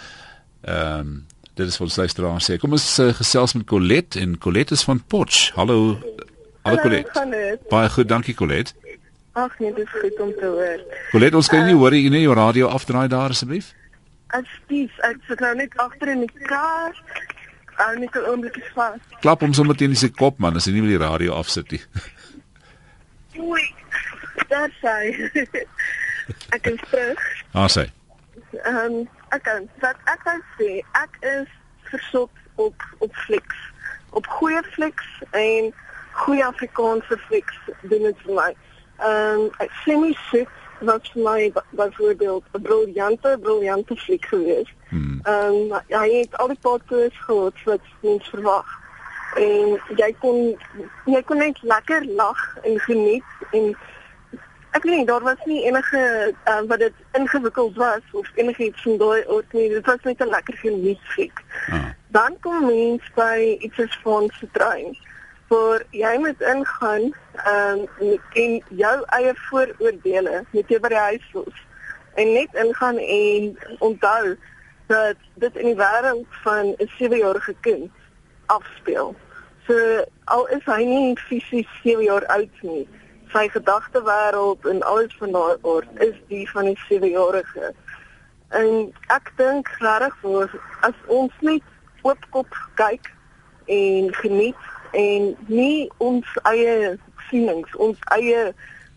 Ehm 0.62 1.00
um, 1.00 1.26
dit 1.54 1.68
is 1.68 1.78
wat 1.78 1.88
ons 1.88 2.00
luisteraar 2.02 2.42
sê. 2.42 2.58
Kom 2.58 2.74
ons 2.74 2.86
uh, 3.00 3.12
gesels 3.14 3.54
met 3.54 3.68
Colette 3.70 4.20
en 4.20 4.38
Colette 4.42 4.74
is 4.74 4.84
van 4.84 5.04
Potch. 5.08 5.52
Hallo. 5.54 6.00
Hallo 6.64 6.82
Colette. 6.82 7.60
Baie 7.70 7.90
goed, 7.94 8.10
dankie 8.10 8.34
Colette. 8.34 8.74
Ag 9.34 9.60
nee, 9.60 9.74
dit 9.74 9.86
is 9.86 10.00
goed 10.02 10.20
om 10.20 10.34
te 10.38 10.46
hoor. 10.46 10.82
Colette, 11.12 11.36
ons 11.36 11.48
kan 11.50 11.66
nie 11.66 11.74
hoor 11.74 11.94
jy 11.96 12.10
nie 12.14 12.22
jou 12.22 12.36
radio 12.38 12.68
afdraai 12.70 13.08
daar 13.10 13.34
asseblief. 13.34 13.72
Asseblief, 14.38 14.94
ek 15.08 15.24
sit 15.28 15.40
nou 15.42 15.54
net 15.58 15.74
agter 15.82 16.12
in 16.14 16.22
die 16.28 16.46
kar. 16.46 16.94
Hou 17.80 17.94
net 17.98 18.14
'n 18.14 18.28
oomblik 18.30 18.60
vas. 18.76 19.00
Klap 19.22 19.42
hom 19.42 19.54
sommer 19.54 19.76
teen 19.76 19.96
sy 19.96 20.10
kop 20.10 20.38
man, 20.40 20.56
as 20.56 20.68
jy 20.68 20.74
nie 20.74 20.84
wil 20.86 20.94
die 20.94 21.06
radio 21.06 21.34
afsit 21.34 21.72
nie. 21.72 21.82
Oei. 23.42 23.66
Daar 24.48 24.70
sy. 24.82 25.32
ek 26.56 26.68
is 26.68 26.82
terug. 26.90 27.22
Ah, 27.54 27.68
sê. 27.68 27.90
Ehm, 28.62 28.78
um, 28.78 29.10
ek 29.34 29.44
kan 29.44 29.66
wat 29.82 29.98
ek 30.06 30.22
kan 30.24 30.42
sê, 30.60 30.82
ek 30.94 31.18
is 31.22 31.50
versot 31.90 32.30
op 32.56 32.86
op 33.00 33.16
flieks. 33.26 33.58
Op 34.10 34.28
goeie 34.28 34.62
flieks 34.78 35.10
en 35.32 35.74
goeie 36.12 36.46
Afrikaanse 36.46 37.18
flieks 37.28 37.58
doen 37.82 38.06
dit 38.10 38.22
vir 38.26 38.38
my. 38.38 38.52
Ehm, 38.98 39.40
um, 39.40 39.70
Semi 39.84 40.18
Six 40.32 40.52
was 40.84 41.10
vir 41.14 41.24
my 41.24 41.52
byvoorbeeld 41.70 42.44
'n 42.52 42.62
briljante, 42.62 43.38
briljante 43.42 43.96
fliek 43.96 44.26
geweest. 44.26 44.74
Hmm. 44.90 45.20
Ehm 45.24 45.72
um, 45.72 45.82
hy 45.88 46.10
het 46.20 46.38
al 46.38 46.48
die 46.48 46.58
paadjies 46.62 47.18
gehad 47.26 47.64
wat 47.66 47.82
mens 48.02 48.30
verwag. 48.30 48.68
En 49.36 49.80
jy 49.96 50.16
kon 50.20 50.58
jy 51.06 51.22
kon 51.24 51.38
net 51.38 51.62
lekker 51.62 52.06
lag 52.06 52.58
en 52.62 52.80
geniet 52.80 53.24
en 53.52 53.78
ek 54.72 54.84
weet 54.84 54.98
nie 54.98 55.06
daar 55.06 55.22
was 55.22 55.46
nie 55.46 55.64
enige 55.66 56.34
uh, 56.46 56.62
wat 56.68 56.80
dit 56.80 56.94
ingewikkeld 57.12 57.76
was 57.76 58.02
of 58.12 58.32
enigiets 58.36 58.82
van 58.82 58.98
daai 58.98 59.24
aard 59.28 59.54
nie. 59.54 59.70
Dit 59.70 59.86
was 59.86 60.02
net 60.04 60.20
'n 60.20 60.30
lekker 60.30 60.58
genietfliek. 60.58 61.44
Ah. 61.68 61.90
Dan 62.08 62.40
kom 62.40 62.66
mens 62.66 63.12
by 63.16 63.58
iets 63.60 63.76
soos 63.76 64.00
van 64.04 64.30
se 64.40 64.48
trein 64.52 64.98
waar 65.54 65.84
jy 65.90 66.16
moet 66.18 66.42
ingaan 66.42 67.04
ehm 67.34 67.86
um, 68.00 68.20
en 68.44 68.64
jou 68.84 68.96
eie 69.18 69.34
vooroordeele 69.50 70.42
met 70.52 70.72
jy 70.72 70.80
by 70.86 70.90
die 70.94 71.06
huis 71.10 71.28
los 71.34 71.60
en 72.22 72.34
net 72.34 72.58
ingaan 72.64 72.98
en 72.98 73.54
onthou 73.80 74.36
dat 74.88 75.16
dit 75.44 75.56
in 75.56 75.70
die 75.72 75.78
wêreld 75.82 76.40
van 76.46 76.74
'n 76.78 76.90
7-jarige 76.98 77.56
kind 77.62 77.92
afspeel. 78.46 79.16
So 79.68 79.76
al 80.24 80.48
is 80.48 80.66
hy 80.66 80.84
nie 80.84 81.18
fisies 81.18 81.70
7 81.84 82.04
jaar 82.04 82.26
oud 82.26 82.62
nie, 82.62 82.88
sy 83.34 83.48
gedagtewêreld 83.50 84.66
en 84.66 84.84
alles 84.84 85.16
van 85.20 85.32
daai 85.32 85.58
aard 85.62 86.02
is 86.08 86.18
die 86.28 86.50
van 86.50 86.70
'n 86.70 86.78
7-jarige. 86.90 87.74
En 88.50 88.94
ek 89.08 89.32
dink 89.36 89.68
regtig 89.80 90.18
voor 90.22 90.50
as 90.80 90.98
ons 91.08 91.34
net 91.40 91.64
oopkop 92.02 92.58
kyk 92.76 93.14
en 93.66 94.14
geniet 94.14 94.73
en 94.94 95.36
nie 95.48 95.90
ons 95.98 96.26
eie 96.44 96.98
sienings, 97.30 97.76
ons 97.76 97.98
eie 98.18 98.54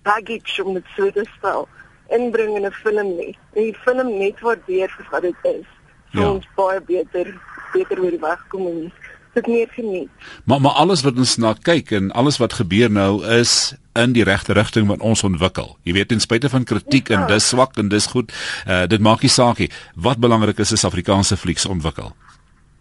baggage 0.07 0.65
om 0.65 0.75
dit 0.75 0.85
so 0.97 1.11
te 1.11 1.25
stel 1.39 1.69
inbring 2.15 2.57
in 2.57 2.67
'n 2.67 2.73
film 2.83 3.17
nie. 3.17 3.37
En 3.55 3.63
die 3.63 3.77
film 3.85 4.19
net 4.19 4.41
waardeer 4.41 4.89
vir 4.97 5.07
wat 5.11 5.23
dit 5.23 5.35
is. 5.43 5.67
So 6.15 6.21
Ja. 6.21 6.31
ons 6.31 6.47
baie 6.57 6.81
beter 6.81 7.35
beter 7.73 8.01
oor 8.01 8.11
die 8.11 8.21
weg 8.21 8.45
kom 8.49 8.67
en 8.67 8.93
dit 9.35 9.47
meer 9.47 9.69
geniet. 9.69 10.09
Maar 10.45 10.61
maar 10.61 10.73
alles 10.73 11.03
wat 11.03 11.17
ons 11.17 11.37
na 11.37 11.55
kyk 11.63 11.91
en 11.91 12.13
alles 12.13 12.39
wat 12.39 12.53
gebeur 12.53 12.91
nou 12.91 13.25
is 13.27 13.75
in 13.95 14.13
die 14.13 14.25
regte 14.25 14.53
rigting 14.53 14.87
wat 14.87 15.01
ons 15.01 15.23
ontwikkel. 15.23 15.77
Jy 15.83 15.93
weet 15.93 16.09
ten 16.09 16.21
spyte 16.21 16.49
van 16.49 16.65
kritiek 16.65 17.11
en 17.11 17.27
dis 17.27 17.49
swak 17.49 17.77
en 17.77 17.89
dis 17.89 18.07
goed, 18.07 18.33
uh, 18.69 18.87
dit 18.87 19.01
maak 19.01 19.21
nie 19.23 19.31
saak 19.31 19.59
nie. 19.59 19.71
Wat 19.95 20.19
belangrik 20.19 20.59
is 20.59 20.73
is 20.73 20.85
Afrikaanse 20.85 21.37
flieks 21.37 21.67
ontwikkel. 21.67 22.13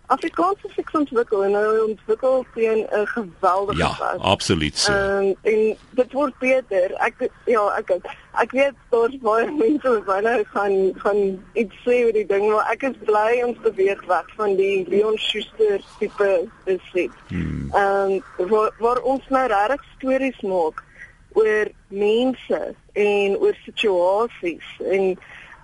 Afrikaanse 0.07 0.69
flieks 0.69 0.93
ontwikkel 0.93 1.43
en 1.43 1.53
hulle 1.53 1.83
ontwikkel 1.85 2.45
teen 2.53 2.85
'n 2.91 3.07
geweldige 3.07 3.77
Ja, 3.77 3.95
pas. 3.99 4.19
absoluut 4.19 4.77
so. 4.77 4.91
Ehm 4.91 5.33
en 5.41 5.77
dit 5.89 6.11
word 6.11 6.37
beter. 6.37 6.93
Ek 6.93 7.29
ja, 7.45 7.75
ek 7.77 7.97
ek 8.31 8.51
weet 8.51 8.73
daar's 8.89 9.17
baie 9.21 9.51
mense 9.51 9.89
wat 9.89 10.05
baie 10.05 10.45
gaan 10.45 10.93
gaan 10.95 11.43
iets 11.53 11.75
sê 11.85 12.05
oor 12.05 12.11
die 12.13 12.25
ding, 12.25 12.51
maar 12.51 12.67
ek 12.71 12.83
is 12.83 12.97
bly 13.05 13.41
ons 13.45 13.57
beweeg 13.61 14.05
weg 14.05 14.25
van 14.35 14.55
die 14.55 14.85
Leon 14.87 15.17
Schuster 15.17 15.81
tipe 15.99 16.47
besit. 16.63 17.11
Hmm. 17.27 17.69
Ehm 17.73 18.19
waar, 18.49 18.71
waar 18.79 19.01
ons 19.01 19.23
nou 19.29 19.47
regtig 19.47 19.83
stories 19.97 20.41
maak 20.41 20.83
oor 21.33 21.67
mense 21.87 22.75
en 22.93 23.37
oor 23.37 23.55
situasies 23.63 24.67
en 24.79 25.17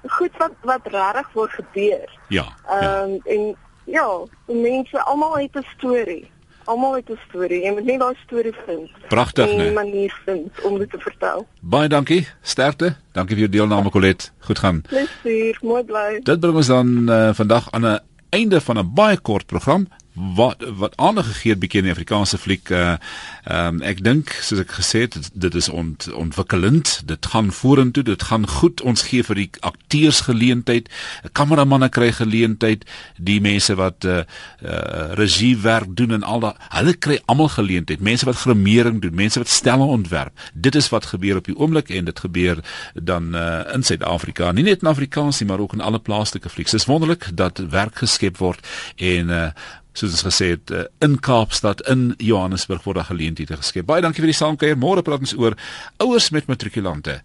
goed 0.08 0.38
wat 0.38 0.52
wat 0.62 0.88
regtig 0.88 1.34
word 1.34 1.52
gebeur. 1.52 2.10
Ja. 2.28 2.48
Ehm 2.68 2.82
ja. 2.82 3.04
um, 3.04 3.20
en 3.26 3.56
ja, 3.86 4.08
die 4.48 4.56
mense 4.56 5.02
almal 5.04 5.38
het 5.38 5.56
'n 5.56 5.66
storie. 5.78 6.30
Almal 6.66 6.96
het 6.96 7.10
'n 7.10 7.20
storie. 7.28 7.64
Jy 7.64 7.72
moet 7.72 7.84
net 7.84 8.00
daai 8.00 8.16
storie 8.26 8.54
vind. 8.66 8.90
Pragtig, 9.08 9.46
né? 9.46 9.70
'n 9.70 9.74
manier 9.74 10.22
vind 10.26 10.62
om 10.62 10.78
dit 10.78 10.90
te 10.92 11.00
vertel. 11.00 11.48
Baie 11.62 11.88
dankie. 11.88 12.28
Sterkte. 12.42 12.96
Dankie 13.12 13.36
vir 13.36 13.48
jou 13.48 13.50
deelname 13.50 13.90
Colette. 13.90 14.30
Goed 14.40 14.60
gaan. 14.60 14.82
Plesier, 14.82 15.58
mooi 15.62 15.84
bly. 15.84 16.20
Dit 16.24 16.40
bring 16.40 16.56
ons 16.56 16.68
dan 16.68 17.10
uh, 17.10 17.34
vandag 17.34 17.72
aan 17.72 17.86
'n 17.86 18.00
einde 18.30 18.62
van 18.62 18.78
'n 18.78 18.94
baie 18.94 19.20
kort 19.20 19.46
program 19.46 19.88
wat 20.14 20.64
wat 20.78 20.98
aandag 20.98 21.26
gegee 21.26 21.52
het 21.52 21.60
bietjie 21.60 21.80
in 21.80 21.88
die 21.88 21.94
Afrikaanse 21.94 22.38
fliek. 22.38 22.70
Uh 22.70 22.96
ehm 23.44 23.80
ek 23.82 24.04
dink 24.04 24.30
soos 24.44 24.60
ek 24.62 24.74
gesê 24.78 25.00
het, 25.08 25.16
dit, 25.34 25.56
is 25.56 25.70
ont, 25.70 26.06
ontwikkelend. 26.14 27.02
Dit 27.10 27.26
gaan 27.26 27.52
vorentoe, 27.52 28.04
dit 28.04 28.24
gaan 28.24 28.48
goed. 28.48 28.82
Ons 28.82 29.02
gee 29.10 29.24
vir 29.24 29.36
die 29.36 29.50
akteurs 29.60 30.22
geleentheid, 30.28 30.92
kameramanne 31.34 31.90
kry 31.90 32.12
geleentheid, 32.14 32.86
die 33.18 33.40
mense 33.42 33.76
wat 33.80 34.06
uh, 34.06 34.22
uh 34.62 35.16
regiewerk 35.18 35.96
doen 35.96 36.12
en 36.20 36.24
al 36.24 36.44
daai, 36.46 36.54
hulle 36.78 36.94
kry 36.94 37.18
almal 37.26 37.50
geleentheid. 37.50 38.00
Mense 38.00 38.28
wat 38.30 38.44
grimering 38.44 39.02
doen, 39.02 39.16
mense 39.16 39.40
wat 39.40 39.50
stelle 39.50 39.88
ontwerp. 39.88 40.38
Dit 40.54 40.76
is 40.76 40.90
wat 40.94 41.10
gebeur 41.16 41.42
op 41.42 41.50
die 41.50 41.58
oomblik 41.58 41.90
en 41.90 42.06
dit 42.06 42.20
gebeur 42.20 42.62
dan 42.94 43.36
uh 43.36 43.50
in 43.74 43.84
Suid-Afrika, 43.84 44.52
nie 44.52 44.64
net 44.68 44.84
in 44.84 44.92
Afrikaans 44.92 45.40
nie, 45.40 45.48
maar 45.50 45.60
ook 45.60 45.74
in 45.74 45.82
alle 45.82 46.00
plaaslike 46.00 46.50
flieks. 46.50 46.72
Dit 46.72 46.82
is 46.82 46.88
wonderlik 46.88 47.30
dat 47.34 47.58
werk 47.58 47.96
geskep 48.04 48.38
word 48.38 48.68
en 48.98 49.30
uh 49.30 49.50
soos 49.94 50.16
ons 50.16 50.26
gesê 50.28 50.54
het 50.56 50.72
uh, 50.72 50.86
in 51.04 51.18
Kaapstad 51.20 51.84
in 51.92 52.12
Johannesburg 52.22 52.86
word 52.88 53.02
daar 53.02 53.10
geleenthede 53.12 53.58
geskep. 53.60 53.88
Baie 53.90 54.04
dankie 54.04 54.24
vir 54.24 54.32
die 54.32 54.38
saamkuier. 54.38 54.80
Môre 54.80 55.04
praat 55.04 55.26
ons 55.26 55.36
oor 55.40 55.58
ouers 56.04 56.30
met 56.36 56.48
matrikulante. 56.52 57.20